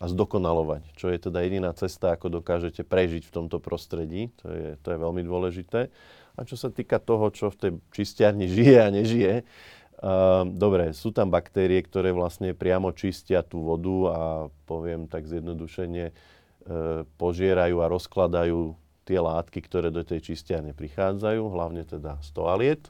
a 0.00 0.08
zdokonalovať, 0.08 0.96
čo 0.96 1.12
je 1.12 1.18
teda 1.20 1.44
jediná 1.44 1.76
cesta, 1.76 2.16
ako 2.16 2.40
dokážete 2.40 2.88
prežiť 2.88 3.28
v 3.28 3.34
tomto 3.36 3.60
prostredí. 3.60 4.32
To 4.40 4.48
je, 4.48 4.68
to 4.80 4.88
je 4.96 4.98
veľmi 4.98 5.20
dôležité. 5.20 5.92
A 6.34 6.40
čo 6.48 6.56
sa 6.56 6.72
týka 6.72 6.96
toho, 6.96 7.28
čo 7.28 7.52
v 7.52 7.56
tej 7.60 7.72
čistiarni 7.92 8.48
žije 8.48 8.76
a 8.80 8.88
nežije, 8.88 9.34
uh, 9.44 10.48
dobre, 10.48 10.96
sú 10.96 11.12
tam 11.12 11.28
baktérie, 11.28 11.84
ktoré 11.84 12.16
vlastne 12.16 12.56
priamo 12.56 12.96
čistia 12.96 13.44
tú 13.44 13.60
vodu 13.60 13.96
a 14.08 14.20
poviem 14.64 15.04
tak 15.04 15.28
zjednodušene, 15.28 16.08
uh, 16.08 17.04
požierajú 17.20 17.76
a 17.84 17.92
rozkladajú 17.92 18.72
tie 19.04 19.20
látky, 19.20 19.60
ktoré 19.60 19.92
do 19.92 20.00
tej 20.00 20.32
čistiarne 20.32 20.72
prichádzajú, 20.72 21.44
hlavne 21.44 21.84
teda 21.84 22.16
z 22.24 22.28
toaliet. 22.32 22.88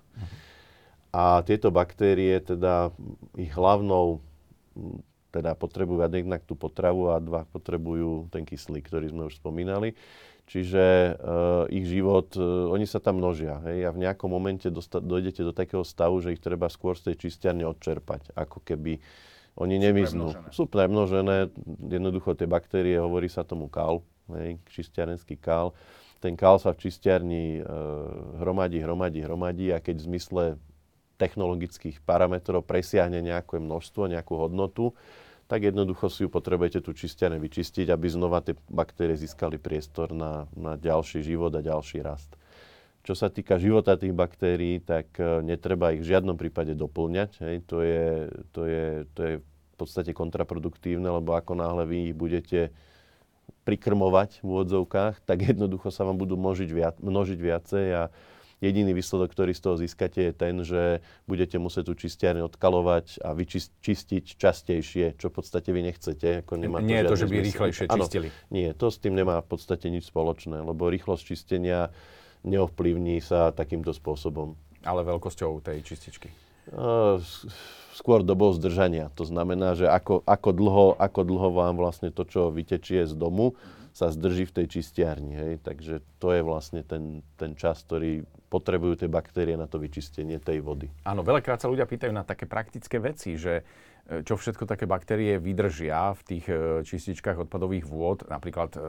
A 1.11 1.43
tieto 1.43 1.75
baktérie, 1.75 2.39
teda 2.39 2.95
ich 3.35 3.51
hlavnou 3.51 4.23
teda 5.31 5.55
potrebujú 5.55 6.03
jednak 6.11 6.43
tú 6.45 6.59
potravu 6.59 7.15
a 7.15 7.23
dva 7.23 7.47
potrebujú 7.49 8.29
ten 8.35 8.43
kyslík, 8.43 8.91
ktorý 8.91 9.15
sme 9.15 9.23
už 9.31 9.39
spomínali. 9.39 9.95
Čiže 10.51 11.15
uh, 11.15 11.71
ich 11.71 11.87
život, 11.87 12.35
uh, 12.35 12.75
oni 12.75 12.83
sa 12.83 12.99
tam 12.99 13.23
množia. 13.23 13.63
Hej, 13.71 13.87
a 13.87 13.91
v 13.95 14.03
nejakom 14.03 14.27
momente 14.27 14.67
dosta- 14.67 14.99
dojdete 14.99 15.47
do 15.47 15.55
takého 15.55 15.87
stavu, 15.87 16.19
že 16.19 16.35
ich 16.35 16.43
treba 16.43 16.67
skôr 16.67 16.99
z 16.99 17.15
tej 17.15 17.31
čistiarne 17.31 17.63
odčerpať. 17.71 18.35
Ako 18.35 18.59
keby 18.67 18.99
oni 19.55 19.79
sú 19.79 19.83
nemiznú. 19.87 20.27
Premnožené. 20.35 20.51
Sú 20.51 20.65
premnožené. 20.67 21.37
Jednoducho 21.87 22.35
tie 22.35 22.51
baktérie, 22.51 22.99
hovorí 22.99 23.31
sa 23.31 23.47
tomu 23.47 23.71
kál, 23.71 24.03
hej, 24.35 24.59
čistiarenský 24.75 25.39
kál. 25.39 25.71
Ten 26.19 26.35
kál 26.35 26.59
sa 26.59 26.75
v 26.75 26.83
čistiarni 26.83 27.63
uh, 27.63 28.43
hromadí, 28.43 28.83
hromadí, 28.83 29.23
hromadí 29.23 29.71
a 29.71 29.79
keď 29.79 30.03
v 30.03 30.07
zmysle 30.11 30.45
technologických 31.21 32.01
parametrov 32.01 32.65
presiahne 32.65 33.21
nejaké 33.21 33.61
množstvo, 33.61 34.09
nejakú 34.09 34.41
hodnotu, 34.41 34.97
tak 35.51 35.67
jednoducho 35.67 36.09
si 36.09 36.25
ju 36.25 36.33
potrebujete 36.33 36.81
tu 36.81 36.97
čistiane 36.97 37.37
vyčistiť, 37.37 37.93
aby 37.93 38.07
znova 38.09 38.41
tie 38.41 38.57
baktérie 38.71 39.19
získali 39.19 39.61
priestor 39.61 40.15
na, 40.15 40.49
na 40.57 40.81
ďalší 40.81 41.21
život 41.21 41.53
a 41.53 41.61
ďalší 41.61 42.01
rast. 42.01 42.33
Čo 43.03 43.19
sa 43.19 43.33
týka 43.33 43.59
života 43.59 43.99
tých 43.99 44.15
baktérií, 44.15 44.79
tak 44.79 45.11
e, 45.19 45.43
netreba 45.43 45.91
ich 45.91 46.05
v 46.05 46.15
žiadnom 46.15 46.37
prípade 46.39 46.77
doplňať. 46.77 47.31
Hej. 47.43 47.57
To, 47.67 47.77
je, 47.83 48.07
to, 48.55 48.61
je, 48.69 48.87
to 49.17 49.21
je 49.25 49.35
v 49.41 49.75
podstate 49.75 50.13
kontraproduktívne, 50.13 51.09
lebo 51.09 51.35
ako 51.35 51.59
náhle 51.59 51.89
vy 51.89 52.13
ich 52.13 52.15
budete 52.15 52.71
prikrmovať 53.65 54.41
v 54.41 54.47
úvodzovkách, 54.47 55.25
tak 55.27 55.51
jednoducho 55.51 55.91
sa 55.91 56.07
vám 56.07 56.21
budú 56.21 56.39
množiť, 56.39 56.71
viac, 56.71 56.97
množiť 57.03 57.39
viacej 57.41 57.87
a 57.93 58.03
Jediný 58.61 58.93
výsledok, 58.93 59.33
ktorý 59.33 59.57
z 59.57 59.63
toho 59.65 59.77
získate, 59.81 60.21
je 60.31 60.33
ten, 60.37 60.61
že 60.61 61.01
budete 61.25 61.57
musieť 61.57 61.89
tú 61.89 61.95
čistiarne 61.97 62.45
odkalovať 62.45 63.25
a 63.25 63.33
vyčistiť 63.33 64.37
častejšie, 64.37 65.17
čo 65.17 65.33
v 65.33 65.35
podstate 65.41 65.73
vy 65.73 65.81
nechcete. 65.89 66.45
Ako 66.45 66.61
nemá 66.61 66.85
nie 66.85 67.01
je 67.01 67.09
to, 67.09 67.17
že 67.17 67.27
by 67.33 67.37
rýchlejšie 67.41 67.87
čistili. 67.89 68.29
Nie, 68.53 68.77
to 68.77 68.93
s 68.93 69.01
tým 69.01 69.17
nemá 69.17 69.41
v 69.41 69.49
podstate 69.49 69.89
nič 69.89 70.13
spoločné, 70.13 70.61
lebo 70.61 70.93
rýchlosť 70.93 71.25
čistenia 71.25 71.89
neovplyvní 72.45 73.25
sa 73.25 73.49
takýmto 73.49 73.97
spôsobom. 73.97 74.53
Ale 74.85 75.09
veľkosťou 75.09 75.61
tej 75.65 75.81
čističky? 75.81 76.29
Skôr 77.95 78.25
dobou 78.25 78.55
zdržania. 78.57 79.13
To 79.19 79.29
znamená, 79.29 79.77
že 79.77 79.85
ako, 79.85 80.25
ako, 80.25 80.51
dlho, 80.57 80.87
ako 80.97 81.21
dlho 81.27 81.49
vám 81.53 81.75
vlastne 81.77 82.09
to, 82.09 82.25
čo 82.25 82.49
vytečie 82.49 83.05
z 83.05 83.13
domu, 83.13 83.59
sa 83.91 84.09
zdrží 84.09 84.47
v 84.49 84.55
tej 84.63 84.67
čistiarni. 84.81 85.35
Hej? 85.35 85.53
Takže 85.67 86.01
to 86.23 86.33
je 86.33 86.41
vlastne 86.47 86.81
ten, 86.87 87.27
ten 87.35 87.59
čas, 87.59 87.83
ktorý 87.85 88.23
potrebujú 88.51 89.05
tie 89.05 89.11
baktérie 89.11 89.55
na 89.59 89.67
to 89.67 89.83
vyčistenie 89.83 90.39
tej 90.39 90.63
vody. 90.63 90.91
Áno, 91.07 91.23
veľakrát 91.23 91.63
sa 91.63 91.71
ľudia 91.71 91.87
pýtajú 91.87 92.11
na 92.15 92.27
také 92.27 92.47
praktické 92.47 92.99
veci, 92.99 93.35
že 93.39 93.63
čo 94.27 94.35
všetko 94.35 94.67
také 94.67 94.91
baktérie 94.91 95.39
vydržia 95.39 96.17
v 96.19 96.23
tých 96.27 96.45
e, 96.51 96.83
čističkách 96.83 97.47
odpadových 97.47 97.87
vôd. 97.87 98.27
Napríklad 98.27 98.71
e, 98.75 98.81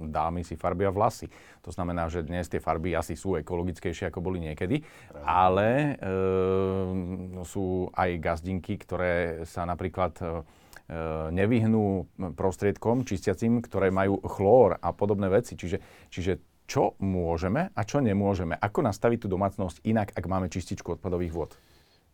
dámy 0.00 0.42
si 0.42 0.56
farbia 0.56 0.88
vlasy. 0.88 1.28
To 1.62 1.70
znamená, 1.70 2.08
že 2.08 2.24
dnes 2.24 2.48
tie 2.48 2.62
farby 2.62 2.96
asi 2.96 3.14
sú 3.14 3.36
ekologickejšie, 3.36 4.08
ako 4.08 4.24
boli 4.24 4.40
niekedy, 4.40 4.80
ale 5.22 5.96
e, 6.00 7.42
sú 7.44 7.92
aj 7.92 8.10
gazdinky, 8.18 8.80
ktoré 8.80 9.44
sa 9.44 9.68
napríklad 9.68 10.44
E, 10.92 11.30
nevyhnú 11.32 12.04
prostriedkom 12.36 13.08
čistiacim, 13.08 13.64
ktoré 13.64 13.88
majú 13.88 14.20
chlór 14.28 14.76
a 14.82 14.92
podobné 14.92 15.32
veci. 15.32 15.56
Čiže, 15.56 15.78
čiže 16.12 16.32
čo 16.68 16.98
môžeme 17.00 17.72
a 17.72 17.80
čo 17.86 18.04
nemôžeme? 18.04 18.58
Ako 18.60 18.84
nastaviť 18.84 19.24
tú 19.24 19.28
domácnosť 19.32 19.80
inak, 19.88 20.12
ak 20.12 20.24
máme 20.28 20.52
čističku 20.52 21.00
odpadových 21.00 21.32
vod? 21.32 21.50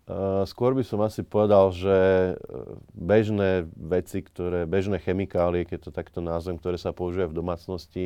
Uh, 0.08 0.48
skôr 0.48 0.72
by 0.72 0.80
som 0.80 1.04
asi 1.04 1.20
povedal, 1.20 1.68
že 1.68 1.92
e, 1.92 2.34
bežné 2.96 3.68
veci, 3.76 4.24
ktoré, 4.24 4.64
bežné 4.64 4.96
chemikálie, 5.04 5.68
keď 5.68 5.84
to 5.84 5.90
takto 5.92 6.24
názvem, 6.24 6.56
ktoré 6.56 6.80
sa 6.80 6.96
používajú 6.96 7.28
v 7.28 7.38
domácnosti, 7.44 8.04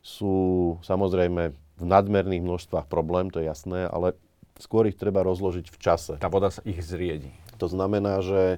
sú 0.00 0.34
samozrejme 0.80 1.52
v 1.52 1.84
nadmerných 1.84 2.40
množstvách 2.40 2.88
problém, 2.88 3.28
to 3.28 3.44
je 3.44 3.52
jasné, 3.52 3.84
ale 3.84 4.16
skôr 4.56 4.88
ich 4.88 4.96
treba 4.96 5.20
rozložiť 5.28 5.68
v 5.68 5.76
čase. 5.76 6.12
Tá 6.16 6.32
voda 6.32 6.48
sa 6.48 6.64
ich 6.64 6.80
zriedi. 6.80 7.28
To 7.60 7.68
znamená, 7.68 8.24
že 8.24 8.56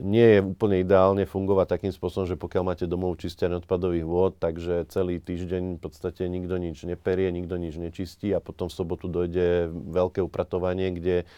nie 0.00 0.24
je 0.24 0.40
úplne 0.40 0.80
ideálne 0.80 1.28
fungovať 1.28 1.76
takým 1.76 1.92
spôsobom, 1.92 2.24
že 2.24 2.40
pokiaľ 2.40 2.64
máte 2.64 2.86
domov 2.88 3.20
čistiaň 3.20 3.60
odpadových 3.60 4.06
vôd, 4.08 4.32
takže 4.40 4.88
celý 4.88 5.20
týždeň 5.20 5.76
v 5.76 5.80
podstate 5.84 6.24
nikto 6.32 6.56
nič 6.56 6.80
neperie, 6.88 7.28
nikto 7.28 7.60
nič 7.60 7.76
nečistí 7.76 8.32
a 8.32 8.40
potom 8.40 8.72
v 8.72 8.76
sobotu 8.80 9.12
dojde 9.12 9.68
veľké 9.70 10.24
upratovanie, 10.24 10.96
kde, 10.96 11.28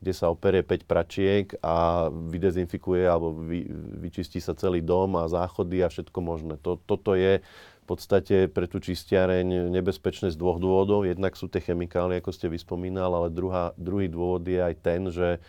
kde 0.00 0.12
sa 0.12 0.28
operie 0.28 0.60
5 0.60 0.84
pračiek 0.84 1.46
a 1.64 2.08
vydezinfikuje 2.10 3.08
alebo 3.08 3.32
vy, 3.34 3.64
vyčistí 4.04 4.42
sa 4.42 4.52
celý 4.52 4.84
dom 4.84 5.16
a 5.16 5.30
záchody 5.30 5.80
a 5.80 5.88
všetko 5.88 6.18
možné. 6.20 6.54
To, 6.60 6.76
toto 6.76 7.16
je 7.16 7.40
v 7.84 7.86
podstate 7.86 8.48
pre 8.48 8.64
tú 8.64 8.80
čistiareň 8.80 9.68
nebezpečné 9.68 10.32
z 10.32 10.40
dvoch 10.40 10.56
dôvodov. 10.56 11.04
Jednak 11.04 11.36
sú 11.36 11.52
tie 11.52 11.60
chemikálie, 11.60 12.20
ako 12.20 12.32
ste 12.32 12.48
vyspomínal, 12.48 13.12
ale 13.12 13.28
druhá, 13.28 13.76
druhý 13.76 14.08
dôvod 14.08 14.44
je 14.48 14.60
aj 14.60 14.74
ten, 14.80 15.12
že 15.12 15.40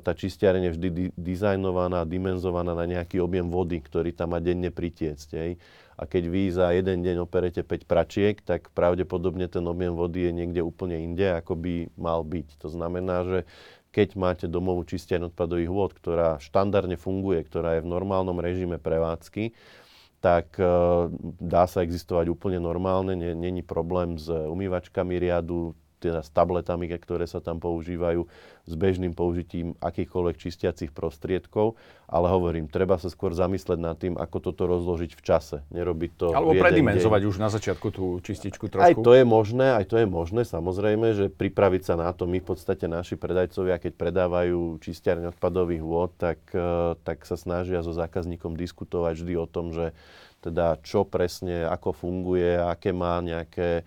tá 0.00 0.12
čistiareň 0.14 0.70
je 0.70 0.74
vždy 0.78 0.88
di- 0.90 1.12
dizajnovaná, 1.18 2.06
dimenzovaná 2.06 2.70
na 2.70 2.86
nejaký 2.86 3.18
objem 3.18 3.50
vody, 3.50 3.82
ktorý 3.82 4.14
tam 4.14 4.34
má 4.34 4.38
denne 4.38 4.70
pritiecť. 4.70 5.28
Hej. 5.34 5.58
A 6.00 6.08
keď 6.08 6.24
vy 6.32 6.42
za 6.48 6.72
jeden 6.72 7.04
deň 7.04 7.26
operete 7.26 7.60
5 7.60 7.84
pračiek, 7.84 8.38
tak 8.40 8.72
pravdepodobne 8.72 9.50
ten 9.50 9.66
objem 9.66 9.92
vody 9.92 10.30
je 10.30 10.32
niekde 10.32 10.62
úplne 10.64 10.96
inde, 10.96 11.28
ako 11.36 11.58
by 11.58 11.74
mal 11.98 12.24
byť. 12.24 12.56
To 12.62 12.68
znamená, 12.72 13.26
že 13.26 13.38
keď 13.90 14.08
máte 14.14 14.46
domovú 14.46 14.86
čistiareň 14.86 15.34
odpadových 15.34 15.70
vôd, 15.70 15.90
ktorá 15.98 16.38
štandardne 16.38 16.94
funguje, 16.94 17.42
ktorá 17.42 17.78
je 17.78 17.84
v 17.84 17.90
normálnom 17.90 18.38
režime 18.38 18.78
prevádzky, 18.78 19.52
tak 20.20 20.54
e, 20.60 20.64
dá 21.40 21.64
sa 21.64 21.82
existovať 21.82 22.30
úplne 22.30 22.60
normálne, 22.60 23.16
není 23.16 23.64
problém 23.64 24.20
s 24.20 24.28
umývačkami 24.28 25.16
riadu, 25.16 25.74
teda 26.00 26.24
s 26.24 26.32
tabletami, 26.32 26.88
ktoré 26.88 27.28
sa 27.28 27.44
tam 27.44 27.60
používajú, 27.60 28.24
s 28.64 28.72
bežným 28.72 29.12
použitím 29.12 29.76
akýchkoľvek 29.82 30.36
čistiacich 30.40 30.90
prostriedkov, 30.94 31.76
ale 32.10 32.26
hovorím, 32.26 32.66
treba 32.66 32.96
sa 32.96 33.12
skôr 33.12 33.36
zamysleť 33.36 33.78
nad 33.78 33.94
tým, 34.00 34.16
ako 34.16 34.50
toto 34.50 34.66
rozložiť 34.66 35.12
v 35.14 35.22
čase. 35.22 35.56
Nerobiť 35.70 36.10
to 36.16 36.26
Alebo 36.32 36.56
predimenzovať 36.58 37.22
už 37.28 37.36
na 37.38 37.52
začiatku 37.52 37.88
tú 37.92 38.18
čističku 38.24 38.66
trošku. 38.66 38.82
Aj 38.82 38.94
to 38.96 39.12
je 39.14 39.22
možné, 39.22 39.76
aj 39.76 39.84
to 39.90 39.96
je 40.00 40.06
možné, 40.08 40.42
samozrejme, 40.48 41.14
že 41.14 41.26
pripraviť 41.30 41.82
sa 41.86 41.94
na 42.00 42.10
to. 42.10 42.24
My 42.26 42.40
v 42.40 42.46
podstate 42.50 42.88
naši 42.90 43.14
predajcovia, 43.14 43.78
keď 43.78 43.92
predávajú 43.94 44.80
čistiarne 44.80 45.30
odpadových 45.30 45.82
vôd, 45.84 46.10
tak, 46.18 46.40
e, 46.50 46.96
tak 47.04 47.28
sa 47.28 47.38
snažia 47.38 47.84
so 47.84 47.94
zákazníkom 47.94 48.56
diskutovať 48.56 49.14
vždy 49.20 49.34
o 49.38 49.46
tom, 49.46 49.70
že 49.70 49.92
teda 50.40 50.80
čo 50.80 51.04
presne, 51.04 51.68
ako 51.68 51.92
funguje, 51.92 52.56
aké 52.56 52.96
má 52.96 53.20
nejaké 53.20 53.84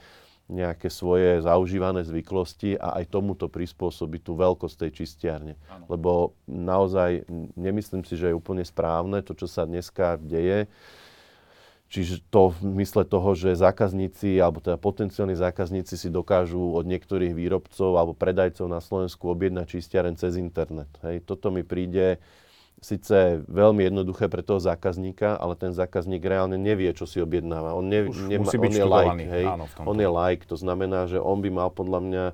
nejaké 0.52 0.92
svoje 0.92 1.40
zaužívané 1.40 2.04
zvyklosti 2.04 2.76
a 2.76 3.00
aj 3.00 3.16
tomuto 3.16 3.48
prispôsobiť 3.48 4.22
tú 4.22 4.36
veľkosť 4.36 4.76
tej 4.88 4.92
čistiarne. 5.04 5.54
Ano. 5.72 5.86
Lebo 5.88 6.12
naozaj 6.46 7.24
nemyslím 7.56 8.04
si, 8.04 8.20
že 8.20 8.32
je 8.32 8.38
úplne 8.38 8.64
správne 8.64 9.24
to, 9.24 9.34
čo 9.34 9.48
sa 9.48 9.64
dneska 9.64 10.20
deje. 10.20 10.68
Čiže 11.94 12.26
to 12.34 12.50
v 12.58 12.82
mysle 12.82 13.06
toho, 13.06 13.38
že 13.38 13.54
zákazníci, 13.54 14.42
alebo 14.42 14.58
teda 14.58 14.82
potenciálni 14.82 15.38
zákazníci 15.38 15.94
si 15.94 16.10
dokážu 16.10 16.74
od 16.74 16.90
niektorých 16.90 17.38
výrobcov 17.38 18.02
alebo 18.02 18.18
predajcov 18.18 18.66
na 18.66 18.82
Slovensku 18.82 19.30
objednať 19.30 19.78
čistiaren 19.78 20.18
cez 20.18 20.42
internet. 20.42 20.90
Hej. 21.06 21.22
Toto 21.22 21.54
mi 21.54 21.62
príde 21.62 22.18
síce 22.84 23.42
veľmi 23.48 23.88
jednoduché 23.88 24.28
pre 24.28 24.44
toho 24.44 24.60
zákazníka, 24.60 25.40
ale 25.40 25.56
ten 25.56 25.72
zákazník 25.72 26.20
reálne 26.22 26.60
nevie, 26.60 26.92
čo 26.92 27.08
si 27.08 27.24
objednáva. 27.24 27.74
On, 27.74 27.82
ne, 27.82 28.06
nemá, 28.06 28.52
on 28.52 28.76
je 28.76 28.86
like, 28.86 29.24
hej? 29.24 29.46
Áno, 29.48 29.66
on 29.88 29.98
je 29.98 30.10
like, 30.12 30.44
to 30.44 30.60
znamená, 30.60 31.08
že 31.08 31.18
on 31.18 31.40
by 31.40 31.50
mal 31.50 31.72
podľa 31.72 32.00
mňa 32.04 32.26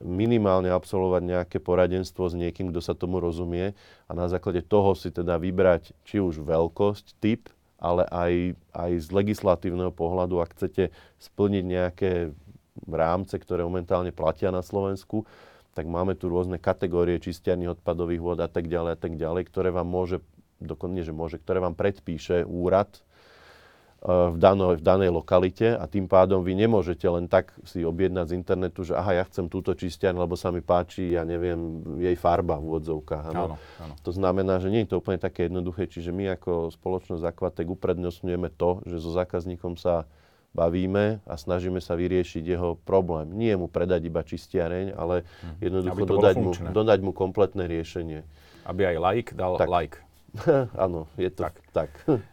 minimálne 0.00 0.72
absolvovať 0.72 1.22
nejaké 1.28 1.56
poradenstvo 1.60 2.24
s 2.24 2.34
niekým, 2.34 2.72
kto 2.72 2.80
sa 2.80 2.96
tomu 2.96 3.20
rozumie 3.20 3.76
a 4.08 4.12
na 4.16 4.26
základe 4.32 4.64
toho 4.64 4.96
si 4.96 5.12
teda 5.12 5.36
vybrať 5.36 5.92
či 6.08 6.16
už 6.16 6.40
veľkosť, 6.40 7.20
typ, 7.20 7.52
ale 7.76 8.08
aj, 8.08 8.32
aj 8.72 8.90
z 8.96 9.08
legislatívneho 9.12 9.92
pohľadu, 9.92 10.40
ak 10.40 10.56
chcete 10.56 10.88
splniť 11.20 11.64
nejaké 11.64 12.10
rámce, 12.88 13.36
ktoré 13.36 13.60
momentálne 13.60 14.08
platia 14.08 14.48
na 14.48 14.64
Slovensku, 14.64 15.28
tak 15.80 15.88
máme 15.88 16.12
tu 16.12 16.28
rôzne 16.28 16.60
kategórie 16.60 17.16
čistiarní 17.16 17.64
odpadových 17.72 18.20
vod 18.20 18.38
a 18.44 18.52
tak 18.52 18.68
ďalej 18.68 18.92
a 18.92 18.98
tak 19.00 19.16
ďalej, 19.16 19.48
ktoré 19.48 19.72
vám 19.72 19.88
môže, 19.88 20.20
dokonne, 20.60 21.00
že 21.00 21.16
môže, 21.16 21.40
ktoré 21.40 21.56
vám 21.56 21.72
predpíše 21.72 22.44
úrad 22.44 23.00
e, 23.00 23.00
v, 24.04 24.36
dano, 24.36 24.76
v 24.76 24.84
danej 24.84 25.08
lokalite 25.08 25.72
a 25.72 25.88
tým 25.88 26.04
pádom 26.04 26.44
vy 26.44 26.52
nemôžete 26.52 27.08
len 27.08 27.32
tak 27.32 27.56
si 27.64 27.80
objednať 27.80 28.28
z 28.28 28.36
internetu, 28.36 28.84
že 28.84 28.92
aha, 28.92 29.16
ja 29.16 29.24
chcem 29.24 29.48
túto 29.48 29.72
čistiarň, 29.72 30.20
lebo 30.20 30.36
sa 30.36 30.52
mi 30.52 30.60
páči, 30.60 31.16
ja 31.16 31.24
neviem, 31.24 31.80
jej 31.96 32.16
farba 32.20 32.60
v 32.60 32.76
úvodzovkách. 32.76 33.32
Áno, 33.32 33.56
áno. 33.80 33.94
To 34.04 34.12
znamená, 34.12 34.60
že 34.60 34.68
nie 34.68 34.84
je 34.84 34.92
to 34.92 35.00
úplne 35.00 35.16
také 35.16 35.48
jednoduché, 35.48 35.88
čiže 35.88 36.12
my 36.12 36.36
ako 36.36 36.76
spoločnosť 36.76 37.24
Aquatek 37.24 37.72
uprednostňujeme 37.72 38.52
to, 38.52 38.84
že 38.84 39.00
so 39.00 39.16
zákazníkom 39.16 39.80
sa 39.80 40.04
bavíme 40.50 41.22
a 41.24 41.34
snažíme 41.38 41.78
sa 41.78 41.94
vyriešiť 41.94 42.42
jeho 42.42 42.74
problém. 42.82 43.30
Nie 43.38 43.54
mu 43.54 43.70
predať 43.70 44.10
iba 44.10 44.22
čistiareň, 44.26 44.98
ale 44.98 45.22
mhm. 45.22 45.54
jednoducho 45.62 46.02
dodať 46.06 46.34
mu, 46.38 46.50
dodať 46.54 47.00
mu 47.06 47.12
kompletné 47.14 47.70
riešenie. 47.70 48.26
Aby 48.66 48.94
aj 48.94 48.96
like 48.98 49.30
dal 49.34 49.56
tak. 49.56 49.68
like. 49.70 49.96
Áno, 50.84 51.10
je 51.18 51.30
to 51.30 51.40
tak. 51.46 51.54
tak. 51.74 51.90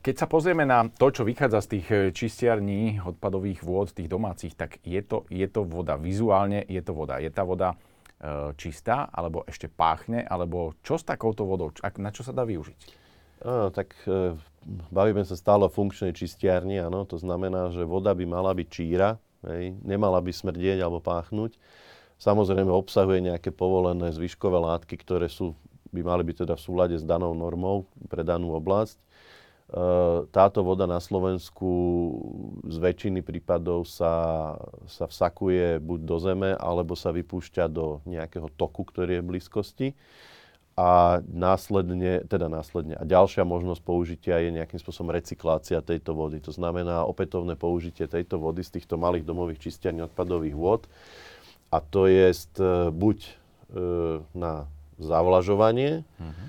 Keď 0.00 0.14
sa 0.16 0.24
pozrieme 0.24 0.64
na 0.64 0.88
to, 0.88 1.12
čo 1.12 1.20
vychádza 1.20 1.60
z 1.60 1.68
tých 1.76 1.86
eh, 1.92 2.00
čistiarní 2.08 3.04
odpadových 3.04 3.60
vôd, 3.60 3.92
tých 3.92 4.08
domácich, 4.08 4.56
tak 4.56 4.80
je 4.80 5.00
to, 5.04 5.28
je 5.28 5.44
to 5.44 5.60
voda. 5.68 6.00
Vizuálne 6.00 6.64
je 6.64 6.80
to 6.80 6.96
voda. 6.96 7.20
Je 7.20 7.28
tá 7.28 7.44
voda 7.44 7.76
eh, 7.76 8.56
čistá, 8.56 9.12
alebo 9.12 9.44
ešte 9.44 9.68
páchne, 9.68 10.24
alebo 10.24 10.72
čo 10.80 10.96
s 10.96 11.04
takouto 11.04 11.44
vodou, 11.44 11.68
na 12.00 12.10
čo 12.16 12.24
sa 12.24 12.32
dá 12.32 12.48
využiť? 12.48 13.05
Áno, 13.44 13.68
tak 13.68 13.92
e, 14.08 14.32
bavíme 14.88 15.20
sa 15.28 15.36
stále 15.36 15.68
o 15.68 15.72
funkčnej 15.72 16.16
čistiarni, 16.16 16.80
áno, 16.80 17.04
to 17.04 17.20
znamená, 17.20 17.68
že 17.68 17.84
voda 17.84 18.16
by 18.16 18.24
mala 18.24 18.56
byť 18.56 18.68
číra, 18.72 19.20
hej, 19.44 19.76
nemala 19.84 20.24
by 20.24 20.32
smrdieť 20.32 20.80
alebo 20.80 21.04
páchnuť. 21.04 21.60
Samozrejme 22.16 22.72
obsahuje 22.72 23.28
nejaké 23.28 23.52
povolené 23.52 24.08
zvyškové 24.08 24.56
látky, 24.56 24.96
ktoré 24.96 25.28
sú, 25.28 25.52
by 25.92 26.00
mali 26.00 26.24
byť 26.24 26.48
teda 26.48 26.54
v 26.56 26.64
súlade 26.64 26.96
s 26.96 27.04
danou 27.04 27.36
normou 27.36 27.84
pre 28.08 28.24
danú 28.24 28.56
oblasť. 28.56 28.96
E, 28.96 29.04
táto 30.32 30.64
voda 30.64 30.88
na 30.88 30.96
Slovensku 30.96 31.68
z 32.64 32.76
väčšiny 32.80 33.20
prípadov 33.20 33.84
sa, 33.84 34.56
sa 34.88 35.04
vsakuje 35.04 35.76
buď 35.84 36.00
do 36.08 36.16
zeme, 36.16 36.50
alebo 36.56 36.96
sa 36.96 37.12
vypúšťa 37.12 37.68
do 37.68 38.00
nejakého 38.08 38.48
toku, 38.56 38.80
ktorý 38.88 39.20
je 39.20 39.22
v 39.22 39.28
blízkosti 39.28 39.88
a 40.76 41.24
následne, 41.24 42.20
teda 42.28 42.52
následne, 42.52 43.00
a 43.00 43.04
ďalšia 43.08 43.48
možnosť 43.48 43.80
použitia 43.80 44.36
je 44.44 44.60
nejakým 44.60 44.76
spôsobom 44.76 45.08
recyklácia 45.08 45.80
tejto 45.80 46.12
vody. 46.12 46.36
To 46.44 46.52
znamená 46.52 47.08
opätovné 47.08 47.56
použitie 47.56 48.04
tejto 48.04 48.36
vody 48.36 48.60
z 48.60 48.76
týchto 48.76 49.00
malých 49.00 49.24
domových 49.24 49.72
čistiarní 49.72 50.04
odpadových 50.04 50.52
vôd. 50.52 50.84
A 51.72 51.80
to 51.80 52.04
je 52.04 52.28
e, 52.28 52.36
buď 52.92 53.18
e, 53.24 53.32
na 54.36 54.68
zavlažovanie, 55.00 56.04
uh-huh. 56.20 56.48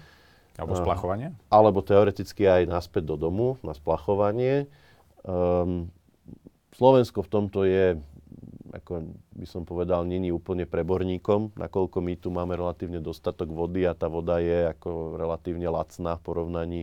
Alebo 0.57 0.73
splachovanie? 0.73 1.27
Alebo 1.53 1.85
teoreticky 1.85 2.49
aj 2.49 2.65
naspäť 2.65 3.13
do 3.13 3.15
domu 3.29 3.61
na 3.61 3.77
splachovanie. 3.77 4.65
Um, 5.21 5.93
Slovensko 6.73 7.21
v 7.21 7.29
tomto 7.29 7.61
je 7.61 8.01
ako 8.73 9.15
by 9.35 9.47
som 9.47 9.63
povedal, 9.63 10.03
není 10.03 10.31
úplne 10.31 10.67
preborníkom, 10.67 11.55
nakoľko 11.55 11.97
my 12.03 12.13
tu 12.19 12.29
máme 12.33 12.57
relatívne 12.57 12.99
dostatok 12.99 13.51
vody 13.51 13.87
a 13.87 13.95
tá 13.95 14.11
voda 14.11 14.39
je 14.43 14.71
ako 14.71 15.15
relatívne 15.15 15.67
lacná 15.71 16.19
v 16.19 16.23
porovnaní, 16.23 16.81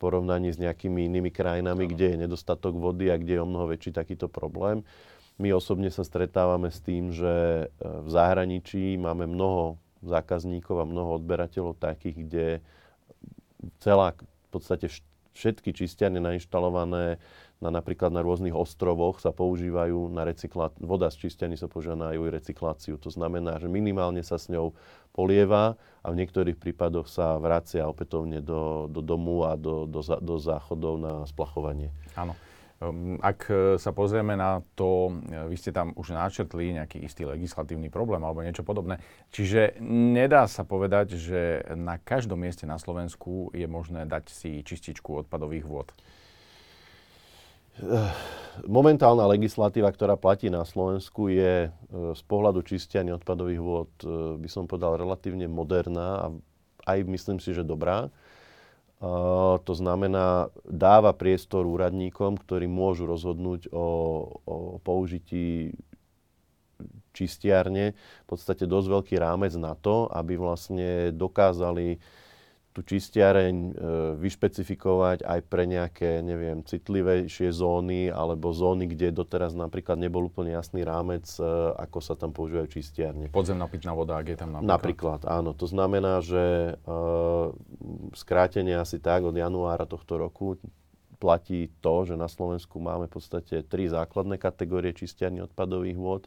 porovnaní 0.00 0.54
s 0.54 0.58
nejakými 0.58 1.06
inými 1.10 1.28
krajinami, 1.28 1.84
no. 1.84 1.90
kde 1.92 2.06
je 2.14 2.16
nedostatok 2.26 2.72
vody 2.72 3.12
a 3.12 3.20
kde 3.20 3.36
je 3.36 3.42
o 3.44 3.48
mnoho 3.48 3.68
väčší 3.68 3.92
takýto 3.92 4.30
problém. 4.30 4.80
My 5.40 5.56
osobne 5.56 5.88
sa 5.88 6.04
stretávame 6.04 6.68
s 6.68 6.84
tým, 6.84 7.16
že 7.16 7.64
e, 7.64 7.64
v 7.80 8.08
zahraničí 8.12 9.00
máme 9.00 9.24
mnoho 9.24 9.80
zákazníkov 10.04 10.84
a 10.84 10.88
mnoho 10.88 11.16
odberateľov 11.16 11.80
takých, 11.80 12.16
kde 12.28 12.46
celá 13.80 14.16
v 14.16 14.48
podstate 14.52 14.88
všetky 15.34 15.74
čistiarne 15.74 16.18
nainštalované 16.18 17.20
na, 17.60 17.68
napríklad 17.68 18.08
na 18.08 18.24
rôznych 18.24 18.56
ostrovoch 18.56 19.20
sa 19.20 19.36
používajú 19.36 20.08
na 20.08 20.24
recykláciu, 20.24 20.80
voda 20.80 21.12
z 21.12 21.28
čistiarny 21.28 21.60
sa 21.60 21.68
používa 21.68 21.94
na 21.94 22.16
jej 22.16 22.24
recykláciu. 22.24 22.96
To 22.96 23.12
znamená, 23.12 23.60
že 23.60 23.68
minimálne 23.68 24.24
sa 24.24 24.40
s 24.40 24.48
ňou 24.48 24.72
polieva 25.12 25.76
a 26.00 26.06
v 26.08 26.18
niektorých 26.24 26.56
prípadoch 26.56 27.06
sa 27.06 27.36
vracia 27.36 27.84
opätovne 27.84 28.40
do, 28.40 28.88
do 28.88 29.04
domu 29.04 29.44
a 29.44 29.60
do, 29.60 29.84
do, 29.84 30.00
do 30.00 30.34
záchodov 30.40 30.96
na 30.96 31.12
splachovanie. 31.28 31.92
Áno. 32.16 32.32
Ehm, 32.80 33.20
ak 33.20 33.40
e, 33.52 33.54
sa 33.76 33.92
pozrieme 33.92 34.40
na 34.40 34.64
to, 34.72 35.12
e, 35.28 35.52
vy 35.52 35.56
ste 35.60 35.68
tam 35.68 35.92
už 36.00 36.16
načrtli 36.16 36.72
nejaký 36.72 37.04
istý 37.04 37.28
legislatívny 37.28 37.92
problém 37.92 38.24
alebo 38.24 38.40
niečo 38.40 38.64
podobné. 38.64 39.04
Čiže 39.36 39.84
nedá 39.84 40.48
sa 40.48 40.64
povedať, 40.64 41.20
že 41.20 41.60
na 41.76 42.00
každom 42.00 42.40
mieste 42.40 42.64
na 42.64 42.80
Slovensku 42.80 43.52
je 43.52 43.68
možné 43.68 44.08
dať 44.08 44.32
si 44.32 44.64
čističku 44.64 45.28
odpadových 45.28 45.68
vôd. 45.68 45.92
Momentálna 48.64 49.24
legislatíva, 49.28 49.88
ktorá 49.92 50.16
platí 50.16 50.48
na 50.48 50.64
Slovensku, 50.64 51.28
je 51.28 51.68
e, 51.68 51.70
z 52.16 52.22
pohľadu 52.24 52.64
čistiania 52.64 53.20
odpadových 53.20 53.60
vôd, 53.60 53.92
by 54.40 54.48
som 54.48 54.64
povedal, 54.64 54.96
relatívne 54.96 55.44
moderná 55.52 56.08
a 56.16 56.26
aj 56.88 57.04
myslím 57.04 57.44
si, 57.44 57.52
že 57.52 57.60
dobrá. 57.60 58.08
To 59.00 59.72
znamená, 59.72 60.52
dáva 60.68 61.16
priestor 61.16 61.64
úradníkom, 61.64 62.36
ktorí 62.36 62.68
môžu 62.68 63.08
rozhodnúť 63.08 63.72
o, 63.72 63.86
o 64.44 64.54
použití 64.84 65.72
čistiarne, 67.16 67.96
v 67.96 68.26
podstate 68.28 68.68
dosť 68.68 68.86
veľký 69.00 69.16
rámec 69.16 69.56
na 69.56 69.72
to, 69.72 70.04
aby 70.12 70.36
vlastne 70.36 71.16
dokázali 71.16 71.96
tú 72.70 72.86
čistiareň 72.86 73.54
e, 73.54 73.70
vyšpecifikovať 74.22 75.26
aj 75.26 75.40
pre 75.50 75.66
nejaké, 75.66 76.22
neviem, 76.22 76.62
citlivejšie 76.62 77.50
zóny 77.50 78.14
alebo 78.14 78.54
zóny, 78.54 78.86
kde 78.86 79.10
doteraz 79.10 79.58
napríklad 79.58 79.98
nebol 79.98 80.30
úplne 80.30 80.54
jasný 80.54 80.86
rámec, 80.86 81.26
e, 81.34 81.42
ako 81.74 81.98
sa 81.98 82.14
tam 82.14 82.30
používajú 82.30 82.70
čistiarne. 82.70 83.26
Podzemná 83.34 83.66
pitná 83.66 83.90
voda, 83.90 84.22
ak 84.22 84.26
je 84.30 84.38
tam 84.38 84.54
napríklad. 84.54 84.70
Napríklad, 84.70 85.20
áno. 85.26 85.50
To 85.58 85.66
znamená, 85.66 86.22
že 86.22 86.78
e, 86.78 86.94
skrátenie 88.14 88.78
asi 88.78 89.02
tak 89.02 89.26
od 89.26 89.34
januára 89.34 89.82
tohto 89.82 90.14
roku 90.14 90.54
platí 91.18 91.68
to, 91.82 92.06
že 92.06 92.14
na 92.14 92.30
Slovensku 92.30 92.78
máme 92.78 93.10
v 93.10 93.18
podstate 93.18 93.66
tri 93.66 93.90
základné 93.90 94.38
kategórie 94.38 94.94
čistiarní 94.94 95.42
odpadových 95.44 95.98
vôd 95.98 96.24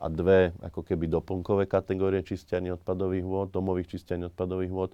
a 0.00 0.08
dve 0.08 0.56
ako 0.64 0.80
keby 0.80 1.12
doplnkové 1.12 1.68
kategórie 1.68 2.24
čistiarní 2.24 2.72
odpadových 2.72 3.26
vôd, 3.26 3.52
domových 3.52 4.00
čistiarní 4.00 4.32
odpadových 4.32 4.72
vôd 4.72 4.90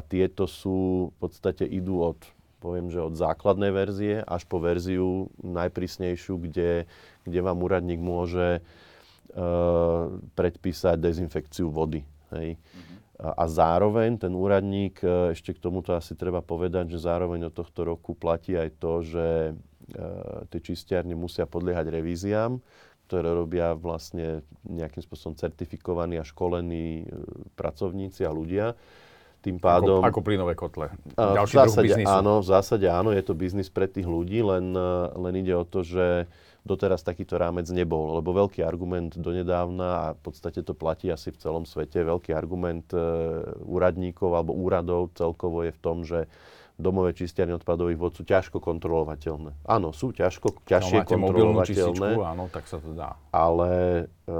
a 0.00 0.04
tieto 0.08 0.48
sú 0.48 1.12
v 1.12 1.16
podstate 1.20 1.68
idú 1.68 2.00
od 2.00 2.16
poviem, 2.60 2.92
že 2.92 3.00
od 3.00 3.16
základnej 3.16 3.72
verzie 3.72 4.20
až 4.20 4.44
po 4.44 4.60
verziu 4.60 5.32
najprísnejšiu, 5.40 6.36
kde, 6.36 6.84
kde 7.24 7.40
vám 7.40 7.64
úradník 7.64 7.98
môže 7.98 8.60
uh, 8.60 10.12
predpísať 10.36 11.00
dezinfekciu 11.00 11.72
vody. 11.72 12.04
Hej. 12.36 12.60
Mm-hmm. 12.60 12.96
A, 13.20 13.28
a 13.32 13.44
zároveň 13.48 14.20
ten 14.20 14.36
úradník, 14.36 15.00
uh, 15.00 15.32
ešte 15.32 15.56
k 15.56 15.62
tomuto 15.64 15.96
asi 15.96 16.12
treba 16.12 16.44
povedať, 16.44 16.92
že 16.92 17.00
zároveň 17.00 17.48
od 17.48 17.56
tohto 17.56 17.88
roku 17.88 18.12
platí 18.12 18.52
aj 18.52 18.76
to, 18.76 18.92
že 19.08 19.28
uh, 19.56 20.44
tie 20.52 20.60
čistiarne 20.60 21.16
musia 21.16 21.48
podliehať 21.48 21.88
revíziám, 21.88 22.60
ktoré 23.08 23.32
robia 23.32 23.72
vlastne 23.74 24.44
nejakým 24.68 25.02
spôsobom 25.02 25.34
certifikovaní 25.34 26.20
a 26.20 26.28
školení 26.28 27.10
pracovníci 27.58 28.22
a 28.22 28.30
ľudia. 28.30 28.78
Tým 29.40 29.56
pádom... 29.56 30.04
Ako, 30.04 30.08
ako 30.12 30.20
plynové 30.20 30.52
kotle. 30.52 30.92
Ďalší 31.16 31.54
v 31.56 31.60
zásade 31.64 31.92
áno, 32.04 32.44
v 32.44 32.46
zásade 32.46 32.86
áno, 32.92 33.10
je 33.12 33.22
to 33.24 33.32
biznis 33.32 33.72
pre 33.72 33.88
tých 33.88 34.04
ľudí, 34.04 34.44
len, 34.44 34.76
len 35.16 35.34
ide 35.40 35.56
o 35.56 35.64
to, 35.64 35.80
že 35.80 36.28
doteraz 36.64 37.00
takýto 37.00 37.40
rámec 37.40 37.64
nebol, 37.72 38.20
lebo 38.20 38.36
veľký 38.36 38.60
argument 38.60 39.16
donedávna, 39.16 39.88
a 39.88 40.04
v 40.12 40.20
podstate 40.20 40.60
to 40.60 40.76
platí 40.76 41.08
asi 41.08 41.32
v 41.32 41.40
celom 41.40 41.64
svete, 41.64 42.04
veľký 42.04 42.36
argument 42.36 42.84
e, 42.92 43.00
úradníkov 43.64 44.28
alebo 44.36 44.52
úradov 44.52 45.08
celkovo 45.16 45.64
je 45.64 45.72
v 45.72 45.80
tom, 45.80 46.04
že 46.04 46.28
domové 46.80 47.12
čistiarne 47.12 47.56
odpadových 47.60 48.00
vod 48.00 48.12
sú 48.16 48.22
ťažko 48.24 48.60
kontrolovateľné. 48.60 49.52
Áno, 49.68 49.92
sú 49.92 50.12
ťažko, 50.16 50.64
ťažšie 50.64 51.04
no, 51.04 51.08
kontrolovateľné. 51.08 52.08
áno, 52.24 52.48
tak 52.48 52.64
sa 52.68 52.80
to 52.80 52.92
dá. 52.92 53.16
Ale 53.32 54.04
e, 54.24 54.34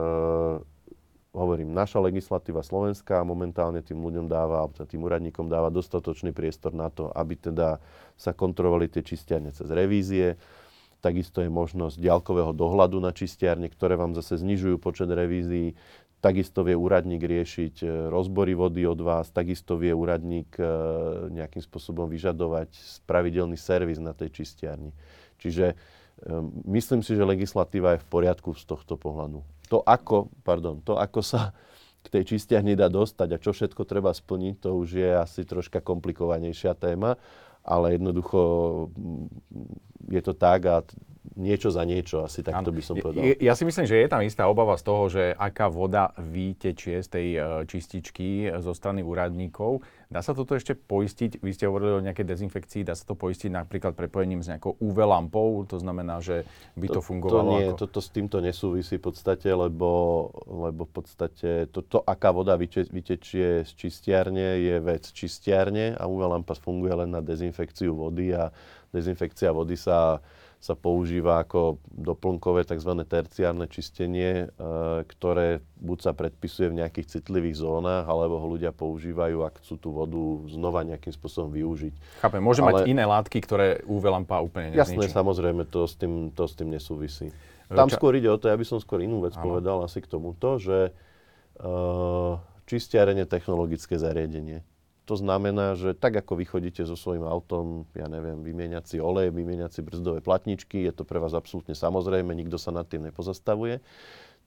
hovorím, 1.31 1.71
naša 1.71 2.03
legislatíva 2.03 2.63
slovenská 2.67 3.23
momentálne 3.23 3.81
tým 3.87 4.03
ľuďom 4.03 4.27
dáva, 4.27 4.67
alebo 4.67 4.83
tým 4.83 5.03
úradníkom 5.07 5.47
dáva 5.47 5.71
dostatočný 5.71 6.35
priestor 6.35 6.75
na 6.75 6.91
to, 6.91 7.11
aby 7.15 7.39
teda 7.39 7.79
sa 8.19 8.35
kontrolovali 8.35 8.91
tie 8.91 9.07
čistiarne 9.07 9.55
cez 9.55 9.71
revízie. 9.71 10.35
Takisto 11.01 11.41
je 11.41 11.49
možnosť 11.49 11.97
ďalkového 11.97 12.53
dohľadu 12.53 13.01
na 13.01 13.15
čistiarne, 13.15 13.71
ktoré 13.73 13.97
vám 13.97 14.13
zase 14.13 14.43
znižujú 14.43 14.77
počet 14.77 15.09
revízií. 15.09 15.79
Takisto 16.21 16.61
vie 16.61 16.77
úradník 16.77 17.25
riešiť 17.25 17.75
e, 17.81 17.87
rozbory 18.13 18.53
vody 18.53 18.85
od 18.85 19.01
vás, 19.01 19.33
takisto 19.33 19.81
vie 19.81 19.97
úradník 19.97 20.53
e, 20.61 20.65
nejakým 21.33 21.65
spôsobom 21.65 22.05
vyžadovať 22.13 22.77
pravidelný 23.09 23.57
servis 23.57 23.97
na 23.97 24.13
tej 24.13 24.45
čistiarni. 24.45 24.93
Čiže 25.41 25.81
myslím 26.69 27.01
si, 27.01 27.17
že 27.17 27.25
legislatíva 27.25 27.97
je 27.97 28.03
v 28.03 28.11
poriadku 28.11 28.53
z 28.53 28.65
tohto 28.69 28.97
pohľadu 29.01 29.41
to 29.71 29.79
ako, 29.87 30.27
pardon, 30.43 30.83
to 30.83 30.99
ako 30.99 31.23
sa 31.23 31.55
k 32.03 32.07
tej 32.11 32.35
čistiarni 32.35 32.75
dá 32.75 32.91
dostať 32.91 33.29
a 33.31 33.39
čo 33.39 33.55
všetko 33.55 33.87
treba 33.87 34.11
splniť, 34.11 34.55
to 34.59 34.75
už 34.75 34.89
je 34.99 35.11
asi 35.15 35.47
troška 35.47 35.79
komplikovanejšia 35.79 36.75
téma, 36.75 37.15
ale 37.63 37.95
jednoducho 37.95 38.41
mm, 38.91 40.11
je 40.11 40.21
to 40.25 40.35
tak 40.35 40.61
a 40.67 40.83
niečo 41.37 41.71
za 41.71 41.85
niečo, 41.87 42.25
asi 42.27 42.43
takto 42.43 42.73
by 42.73 42.83
som 42.83 42.97
povedal. 42.99 43.21
Ja, 43.23 43.53
ja 43.53 43.55
si 43.55 43.63
myslím, 43.69 43.87
že 43.87 44.01
je 44.01 44.09
tam 44.11 44.25
istá 44.25 44.49
obava 44.51 44.75
z 44.75 44.83
toho, 44.83 45.03
že 45.07 45.37
aká 45.37 45.71
voda 45.71 46.11
vytečie 46.19 47.05
z 47.05 47.09
tej 47.09 47.29
uh, 47.37 47.45
čističky 47.69 48.51
zo 48.59 48.73
strany 48.75 49.05
úradníkov. 49.05 49.85
Dá 50.11 50.27
sa 50.27 50.35
toto 50.35 50.59
ešte 50.59 50.75
poistiť? 50.75 51.39
Vy 51.39 51.55
ste 51.55 51.71
hovorili 51.71 52.03
o 52.03 52.03
nejakej 52.03 52.27
dezinfekcii, 52.27 52.83
dá 52.83 52.99
sa 52.99 53.07
to 53.07 53.15
poistiť 53.15 53.47
napríklad 53.47 53.95
prepojením 53.95 54.43
s 54.43 54.51
nejakou 54.51 54.75
UV 54.83 55.07
lampou? 55.07 55.63
To 55.71 55.79
znamená, 55.79 56.19
že 56.19 56.43
by 56.75 56.91
to, 56.91 56.99
to 56.99 57.01
fungovalo 57.01 57.39
to 57.39 57.55
nie, 57.55 57.67
ako... 57.71 57.79
Toto 57.87 58.01
s 58.03 58.11
týmto 58.11 58.43
nesúvisí 58.43 58.99
v 58.99 59.07
podstate, 59.07 59.47
lebo, 59.55 59.89
lebo 60.51 60.83
v 60.83 60.93
podstate 60.99 61.71
to, 61.71 61.87
to 61.87 62.03
aká 62.03 62.35
voda 62.35 62.59
vyte, 62.59 62.91
vytečie 62.91 63.63
z 63.63 63.71
čistiarne, 63.79 64.59
je 64.59 64.83
vec 64.83 65.07
čistiarne 65.15 65.95
a 65.95 66.11
UV 66.11 66.27
lampa 66.27 66.59
funguje 66.59 67.07
len 67.07 67.15
na 67.15 67.23
dezinfekciu 67.23 67.95
vody 67.95 68.35
a 68.35 68.51
dezinfekcia 68.91 69.55
vody 69.55 69.79
sa 69.79 70.19
sa 70.61 70.77
používa 70.77 71.41
ako 71.41 71.81
doplnkové 71.89 72.69
tzv. 72.69 72.93
terciárne 73.09 73.65
čistenie, 73.65 74.53
e, 74.53 74.69
ktoré 75.09 75.65
buď 75.81 75.99
sa 76.05 76.13
predpisuje 76.13 76.69
v 76.69 76.85
nejakých 76.85 77.17
citlivých 77.17 77.65
zónach, 77.65 78.05
alebo 78.05 78.37
ho 78.37 78.47
ľudia 78.47 78.69
používajú, 78.69 79.41
ak 79.41 79.65
chcú 79.65 79.75
tú 79.81 79.89
vodu 79.97 80.21
znova 80.53 80.85
nejakým 80.85 81.17
spôsobom 81.17 81.49
využiť. 81.57 82.21
Chápem, 82.21 82.45
môže 82.45 82.61
Ale... 82.61 82.85
mať 82.85 82.93
iné 82.93 83.09
látky, 83.09 83.41
ktoré 83.41 83.81
UV 83.89 84.05
lampa 84.13 84.45
úplne 84.45 84.77
nezničí. 84.77 85.09
Jasné, 85.09 85.17
samozrejme, 85.17 85.65
to 85.65 85.89
s 85.89 85.97
tým, 85.97 86.29
to 86.37 86.45
s 86.45 86.53
tým 86.53 86.69
nesúvisí. 86.69 87.33
Tam 87.73 87.89
Ča... 87.89 87.97
skôr 87.97 88.21
ide 88.21 88.29
o 88.29 88.37
to, 88.37 88.53
ja 88.53 88.57
by 88.61 88.67
som 88.69 88.77
skôr 88.85 89.01
inú 89.01 89.25
vec 89.25 89.33
ano. 89.41 89.45
povedal 89.49 89.81
asi 89.81 90.05
k 90.05 90.13
tomuto, 90.13 90.61
že 90.61 90.93
uh, 91.65 92.37
čistiarenie 92.69 93.25
technologické 93.25 93.97
zariadenie. 93.97 94.61
To 95.11 95.19
znamená, 95.19 95.75
že 95.75 95.91
tak 95.91 96.23
ako 96.23 96.39
vy 96.39 96.45
chodíte 96.47 96.87
so 96.87 96.95
svojím 96.95 97.27
autom, 97.27 97.83
ja 97.99 98.07
neviem, 98.07 98.47
vymieňať 98.47 98.95
si 98.95 98.97
olej, 99.03 99.35
vymieňať 99.35 99.75
si 99.75 99.81
brzdové 99.83 100.23
platničky, 100.23 100.87
je 100.87 100.95
to 100.95 101.03
pre 101.03 101.19
vás 101.19 101.35
absolútne 101.35 101.75
samozrejme, 101.75 102.31
nikto 102.31 102.55
sa 102.63 102.71
nad 102.71 102.87
tým 102.87 103.11
nepozastavuje, 103.11 103.83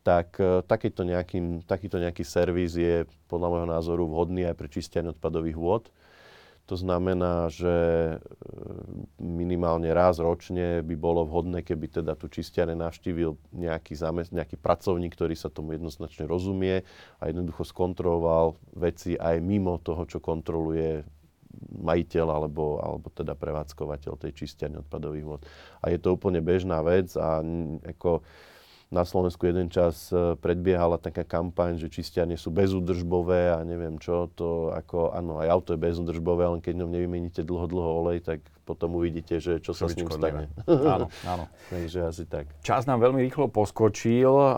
tak 0.08 0.39
e, 0.39 0.63
takýto 0.63 1.04
nejaký, 1.04 1.67
takýto 1.67 1.99
nejaký 1.99 2.23
servis 2.23 2.80
je 2.80 3.04
podľa 3.28 3.47
môjho 3.52 3.67
názoru 3.76 4.08
vhodný 4.08 4.47
aj 4.47 4.56
pre 4.56 4.71
čistianie 4.71 5.12
odpadových 5.12 5.60
vôd. 5.60 5.91
To 6.71 6.80
znamená, 6.80 7.52
že 7.52 7.76
e, 7.76 8.17
minimálne 9.19 9.91
raz 9.91 10.15
ročne 10.15 10.80
by 10.80 10.95
bolo 10.95 11.28
vhodné, 11.28 11.60
keby 11.60 11.99
teda 11.99 12.15
tu 12.15 12.32
čistiare 12.32 12.71
navštívil 12.71 13.36
nejaký, 13.52 13.91
zamest- 13.99 14.32
nejaký 14.32 14.56
pracovník, 14.56 15.12
ktorý 15.12 15.36
sa 15.36 15.52
tomu 15.52 15.76
jednoznačne 15.76 16.23
rozumie 16.23 16.88
a 17.19 17.23
jednoducho 17.28 17.67
skontroloval 17.67 18.56
veci 18.80 19.19
aj 19.19 19.43
mimo 19.43 19.76
toho, 19.84 20.08
čo 20.08 20.23
kontroluje 20.23 21.04
majiteľ 21.84 22.28
alebo, 22.32 22.80
alebo 22.80 23.12
teda 23.12 23.36
prevádzkovateľ 23.36 24.13
tej 24.15 24.32
čistiarne 24.32 24.82
odpadových 24.88 25.28
vod. 25.28 25.41
A 25.84 25.91
je 25.91 25.99
to 25.99 26.15
úplne 26.15 26.39
bežná 26.39 26.80
vec 26.80 27.12
a 27.19 27.43
ako 27.84 28.23
na 28.94 29.02
Slovensku 29.02 29.50
jeden 29.50 29.74
čas 29.74 30.14
e, 30.14 30.38
predbiehala 30.38 31.02
taká 31.02 31.26
kampaň, 31.26 31.82
že 31.82 31.90
čistiarne 31.90 32.38
sú 32.38 32.54
bezúdržbové 32.54 33.50
a 33.50 33.66
neviem 33.66 33.98
čo, 33.98 34.30
to 34.38 34.70
ako, 34.70 35.18
áno, 35.18 35.42
aj 35.42 35.50
auto 35.50 35.70
je 35.74 35.82
bezúdržbové, 35.82 36.46
len 36.46 36.62
keď 36.62 36.86
ňom 36.86 36.94
nevymeníte 36.94 37.42
dlho, 37.42 37.66
dlho 37.66 37.90
olej, 38.06 38.22
tak 38.22 38.46
potom 38.63 38.95
uvidíte, 38.95 39.43
že 39.43 39.60
čo, 39.60 39.76
sa 39.76 39.91
s 39.91 39.99
ním 39.99 40.08
stane. 40.08 40.47
Áno, 40.65 41.12
áno. 41.36 41.45
Takže 41.67 42.08
asi 42.08 42.23
tak. 42.23 42.47
Čas 42.63 42.88
nám 42.88 43.04
veľmi 43.04 43.19
rýchlo 43.28 43.52
poskočil, 43.52 44.32
e, 44.32 44.52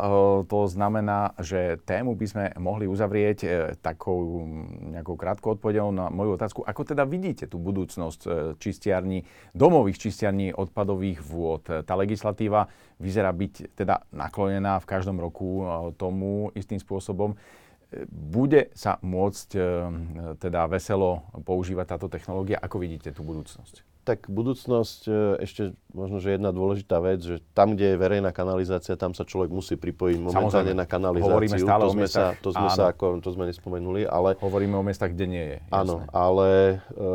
to 0.45 0.59
znamená, 0.69 1.33
že 1.41 1.81
tému 1.81 2.13
by 2.13 2.25
sme 2.29 2.45
mohli 2.61 2.85
uzavrieť 2.85 3.37
e, 3.43 3.47
takou 3.81 4.45
nejakou 4.93 5.17
krátkou 5.17 5.57
odpovedou 5.57 5.89
na 5.89 6.13
moju 6.13 6.37
otázku. 6.37 6.61
Ako 6.61 6.85
teda 6.85 7.03
vidíte 7.09 7.49
tú 7.49 7.57
budúcnosť 7.57 8.21
e, 8.23 8.29
čistiarní, 8.61 9.25
domových 9.57 9.97
čistiarní 9.97 10.53
odpadových 10.53 11.25
vôd? 11.25 11.65
Tá 11.65 11.93
legislatíva 11.97 12.69
vyzerá 13.01 13.33
byť 13.33 13.73
teda 13.73 14.05
naklonená 14.13 14.77
v 14.77 14.87
každom 14.87 15.17
roku 15.17 15.65
tomu 15.97 16.53
istým 16.53 16.77
spôsobom 16.77 17.33
bude 18.11 18.75
sa 18.75 18.99
môcť 18.99 19.49
teda 20.41 20.67
veselo 20.67 21.23
používať 21.47 21.95
táto 21.95 22.07
technológia? 22.11 22.59
Ako 22.59 22.81
vidíte 22.81 23.13
tú 23.15 23.23
budúcnosť? 23.23 23.94
Tak 24.05 24.29
budúcnosť, 24.29 25.01
e, 25.09 25.13
ešte 25.41 25.73
možno, 25.89 26.21
že 26.21 26.37
jedna 26.37 26.53
dôležitá 26.53 27.01
vec, 27.01 27.25
že 27.25 27.41
tam, 27.57 27.73
kde 27.73 27.95
je 27.95 27.97
verejná 27.97 28.29
kanalizácia, 28.29 28.93
tam 28.93 29.17
sa 29.17 29.25
človek 29.25 29.49
musí 29.49 29.73
pripojiť 29.73 30.21
momentálne 30.21 30.77
Samozrejme. 30.77 30.77
na 30.77 30.85
kanalizáciu. 30.85 31.33
Hovoríme 31.33 31.57
stále 31.57 31.81
to 31.81 31.89
o 31.89 31.93
sme 31.97 32.01
miestach, 32.05 32.33
sa, 32.37 32.43
to 32.45 32.49
sme 32.53 32.69
sa 32.69 32.83
ako, 32.93 33.05
to 33.25 33.29
sme 33.33 33.43
nespomenuli, 33.49 34.05
ale... 34.05 34.37
Hovoríme 34.37 34.77
o 34.77 34.85
miestach, 34.85 35.09
kde 35.09 35.25
nie 35.25 35.45
je. 35.49 35.57
Jasné. 35.57 35.73
Áno, 35.73 35.95
ale 36.13 36.49
e, 36.93 37.07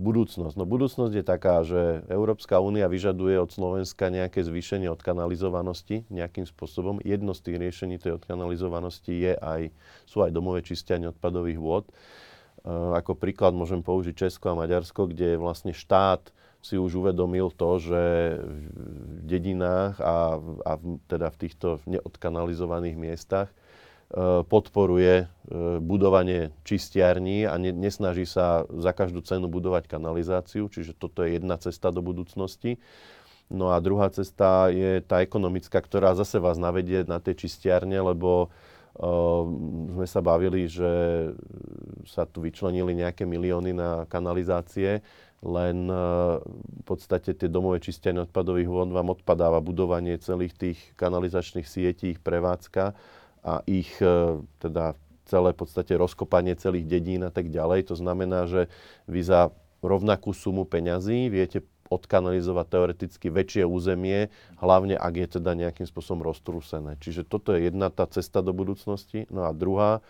budúcnosť. 0.00 0.54
No 0.56 0.64
budúcnosť 0.64 1.12
je 1.12 1.24
taká, 1.26 1.60
že 1.68 2.00
Európska 2.08 2.56
únia 2.64 2.88
vyžaduje 2.88 3.36
od 3.36 3.52
Slovenska 3.52 4.08
nejaké 4.08 4.40
zvýšenie 4.40 4.88
odkanalizovanosti 4.88 6.08
nejakým 6.08 6.48
spôsobom. 6.48 7.04
Jedno 7.04 7.36
z 7.36 7.44
tých 7.44 7.56
riešení 7.60 8.00
tej 8.00 8.16
odkanalizovanosti 8.16 9.12
je 9.12 9.32
aj, 9.36 9.68
sú 10.08 10.24
aj 10.24 10.32
domové 10.32 10.64
čistianie 10.64 11.12
odpadových 11.12 11.60
vôd. 11.60 11.84
Ako 12.66 13.14
príklad 13.14 13.54
môžem 13.54 13.84
použiť 13.84 14.26
Česko 14.26 14.50
a 14.50 14.58
Maďarsko, 14.58 15.06
kde 15.10 15.38
vlastne 15.38 15.70
štát 15.70 16.34
si 16.58 16.74
už 16.74 17.06
uvedomil 17.06 17.54
to, 17.54 17.78
že 17.78 18.02
v 18.42 19.20
dedinách 19.22 20.02
a, 20.02 20.42
a 20.66 20.72
teda 21.06 21.30
v 21.30 21.40
týchto 21.46 21.78
neodkanalizovaných 21.86 22.96
miestach 22.98 23.48
e, 23.48 23.54
podporuje 24.42 25.14
e, 25.22 25.26
budovanie 25.78 26.50
čistiarní 26.66 27.46
a 27.46 27.54
ne, 27.62 27.70
nesnaží 27.70 28.26
sa 28.26 28.66
za 28.74 28.90
každú 28.90 29.22
cenu 29.22 29.46
budovať 29.46 29.86
kanalizáciu, 29.86 30.66
čiže 30.66 30.98
toto 30.98 31.22
je 31.22 31.38
jedna 31.38 31.62
cesta 31.62 31.94
do 31.94 32.02
budúcnosti. 32.02 32.82
No 33.48 33.72
a 33.72 33.80
druhá 33.80 34.10
cesta 34.10 34.68
je 34.68 35.00
tá 35.00 35.24
ekonomická, 35.24 35.78
ktorá 35.80 36.12
zase 36.18 36.36
vás 36.42 36.60
navedie 36.60 37.06
na 37.06 37.16
tie 37.22 37.32
čistiarne, 37.32 37.96
lebo 37.96 38.50
sme 39.94 40.06
sa 40.10 40.18
bavili, 40.18 40.66
že 40.66 40.90
sa 42.02 42.26
tu 42.26 42.42
vyčlenili 42.42 42.98
nejaké 42.98 43.22
milióny 43.22 43.70
na 43.70 44.02
kanalizácie 44.10 45.06
len 45.42 45.86
eh, 45.86 45.96
v 46.42 46.82
podstate 46.82 47.34
tie 47.34 47.46
domové 47.46 47.78
čistianie 47.78 48.26
odpadových 48.26 48.66
vod 48.66 48.90
vám 48.90 49.14
odpadáva 49.14 49.62
budovanie 49.62 50.18
celých 50.18 50.54
tých 50.58 50.78
kanalizačných 50.98 51.66
sietí, 51.66 52.18
ich 52.18 52.20
prevádzka 52.22 52.94
a 53.46 53.62
ich 53.70 53.90
eh, 54.02 54.42
teda 54.58 54.98
celé 55.28 55.52
v 55.54 55.58
podstate 55.60 55.92
rozkopanie 55.94 56.56
celých 56.58 56.88
dedín 56.88 57.22
a 57.22 57.30
tak 57.30 57.52
ďalej. 57.52 57.92
To 57.92 57.94
znamená, 57.94 58.48
že 58.48 58.66
vy 59.04 59.20
za 59.22 59.52
rovnakú 59.78 60.34
sumu 60.34 60.66
peňazí 60.66 61.30
viete 61.30 61.62
odkanalizovať 61.88 62.66
teoreticky 62.68 63.26
väčšie 63.32 63.64
územie, 63.64 64.28
hlavne 64.60 64.94
ak 64.94 65.14
je 65.16 65.28
teda 65.40 65.56
nejakým 65.56 65.88
spôsobom 65.88 66.24
roztrúsené. 66.24 67.00
Čiže 67.00 67.24
toto 67.24 67.56
je 67.56 67.68
jedna 67.68 67.88
tá 67.88 68.04
cesta 68.06 68.44
do 68.44 68.52
budúcnosti. 68.52 69.24
No 69.32 69.48
a 69.48 69.56
druhá, 69.56 70.04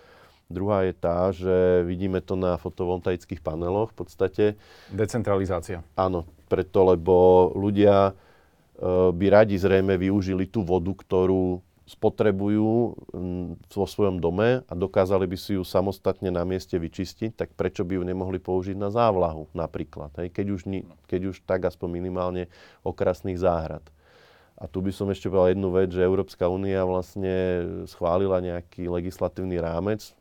Druhá 0.48 0.88
je 0.88 0.96
tá, 0.96 1.28
že 1.28 1.84
vidíme 1.84 2.24
to 2.24 2.32
na 2.32 2.56
fotovoltaických 2.56 3.44
paneloch 3.44 3.92
v 3.92 3.96
podstate. 4.00 4.44
Decentralizácia. 4.88 5.84
Áno, 5.92 6.24
preto, 6.48 6.88
lebo 6.88 7.52
ľudia 7.52 8.08
e, 8.08 8.12
by 9.12 9.26
radi 9.28 9.60
zrejme 9.60 10.00
využili 10.00 10.48
tú 10.48 10.64
vodu, 10.64 10.88
ktorú 10.88 11.60
spotrebujú 11.88 12.92
vo 13.64 13.86
svojom 13.88 14.20
dome 14.20 14.60
a 14.68 14.72
dokázali 14.76 15.24
by 15.24 15.36
si 15.40 15.56
ju 15.56 15.64
samostatne 15.64 16.28
na 16.28 16.44
mieste 16.44 16.76
vyčistiť, 16.76 17.32
tak 17.32 17.56
prečo 17.56 17.80
by 17.88 17.96
ju 17.96 18.02
nemohli 18.04 18.36
použiť 18.36 18.76
na 18.76 18.92
závlahu 18.92 19.48
napríklad, 19.56 20.12
hej? 20.20 20.28
Keď, 20.28 20.46
už, 20.52 20.60
keď 21.08 21.20
už 21.32 21.36
tak 21.48 21.64
aspoň 21.64 21.88
minimálne 21.96 22.52
okrasných 22.84 23.40
záhrad. 23.40 23.82
A 24.60 24.68
tu 24.68 24.84
by 24.84 24.92
som 24.92 25.08
ešte 25.08 25.32
povedal 25.32 25.56
jednu 25.56 25.70
vec, 25.72 25.88
že 25.88 26.04
Európska 26.04 26.50
únia 26.50 26.84
vlastne 26.84 27.64
schválila 27.88 28.42
nejaký 28.44 28.90
legislatívny 28.90 29.56
rámec, 29.56 30.12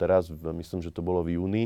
teraz, 0.00 0.26
myslím, 0.32 0.82
že 0.82 0.90
to 0.90 1.04
bolo 1.04 1.22
v 1.22 1.38
júni, 1.38 1.64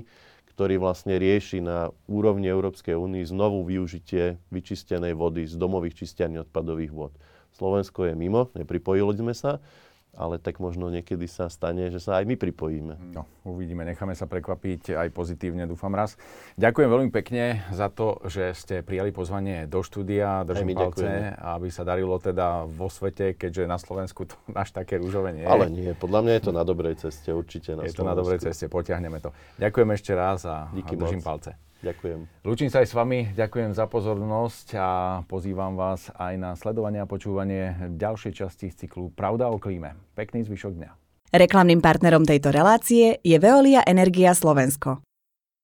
ktorý 0.53 0.81
vlastne 0.81 1.17
rieši 1.17 1.65
na 1.65 1.93
úrovni 2.09 2.49
Európskej 2.49 2.97
únie 2.97 3.25
znovu 3.25 3.65
využitie 3.65 4.41
vyčistenej 4.53 5.17
vody 5.17 5.49
z 5.49 5.57
domových 5.57 6.05
čistiarní 6.05 6.45
odpadových 6.45 6.93
vod. 6.93 7.13
Slovensko 7.57 8.05
je 8.05 8.13
mimo, 8.13 8.53
nepripojili 8.53 9.17
sme 9.17 9.33
sa, 9.33 9.65
ale 10.13 10.37
tak 10.37 10.57
možno 10.59 10.89
niekedy 10.89 11.25
sa 11.25 11.45
stane, 11.47 11.89
že 11.89 11.97
sa 11.97 12.17
aj 12.17 12.25
my 12.25 12.35
pripojíme. 12.35 13.13
No, 13.13 13.25
uvidíme, 13.43 13.85
necháme 13.85 14.13
sa 14.13 14.25
prekvapiť 14.25 14.93
aj 14.95 15.09
pozitívne, 15.11 15.65
dúfam 15.65 15.93
raz. 15.93 16.17
Ďakujem 16.57 16.89
veľmi 16.89 17.11
pekne 17.11 17.45
za 17.69 17.89
to, 17.89 18.25
že 18.25 18.53
ste 18.53 18.81
prijali 18.81 19.09
pozvanie 19.09 19.65
do 19.65 19.81
štúdia. 19.81 20.41
Držím 20.43 20.73
palce, 20.73 21.05
ďakujeme. 21.05 21.37
aby 21.37 21.69
sa 21.69 21.83
darilo 21.83 22.17
teda 22.17 22.65
vo 22.65 22.89
svete, 22.89 23.33
keďže 23.33 23.65
na 23.65 23.77
Slovensku 23.77 24.25
to 24.25 24.37
až 24.57 24.73
také 24.73 24.97
rúžové 24.97 25.33
nie 25.33 25.45
je. 25.45 25.49
Ale 25.49 25.69
nie, 25.69 25.93
podľa 25.93 26.21
mňa 26.23 26.33
je 26.33 26.43
to 26.43 26.53
na 26.55 26.65
dobrej 26.65 26.97
ceste, 26.99 27.29
určite 27.29 27.73
na 27.73 27.85
Je 27.85 27.93
Slovensku. 27.93 28.01
to 28.01 28.05
na 28.05 28.15
dobrej 28.15 28.39
ceste, 28.43 28.65
potiahneme 28.67 29.21
to. 29.21 29.37
Ďakujem 29.57 29.89
ešte 29.93 30.13
raz 30.13 30.45
a, 30.45 30.73
Díky 30.73 30.97
držím 30.97 31.21
moc. 31.21 31.29
palce. 31.29 31.61
Ďakujem. 31.85 32.21
Lúčim 32.43 32.73
sa 32.73 32.81
aj 32.81 32.89
s 32.89 32.95
vami, 32.97 33.31
ďakujem 33.37 33.77
za 33.77 33.85
pozornosť 33.85 34.67
a 34.81 34.89
pozývam 35.29 35.77
vás 35.77 36.09
aj 36.17 36.35
na 36.41 36.51
sledovanie 36.57 37.05
a 37.05 37.07
počúvanie 37.07 37.93
ďalšej 38.01 38.33
časti 38.33 38.73
z 38.73 38.87
cyklu 38.87 39.13
Pravda 39.13 39.53
o 39.53 39.61
klíme. 39.61 39.95
Pekný 40.17 40.49
zvyšok 40.49 40.73
dňa. 40.73 40.91
Reklamným 41.37 41.85
partnerom 41.85 42.25
tejto 42.25 42.49
relácie 42.49 43.21
je 43.21 43.37
Veolia 43.37 43.85
Energia 43.85 44.33
Slovensko. 44.33 45.05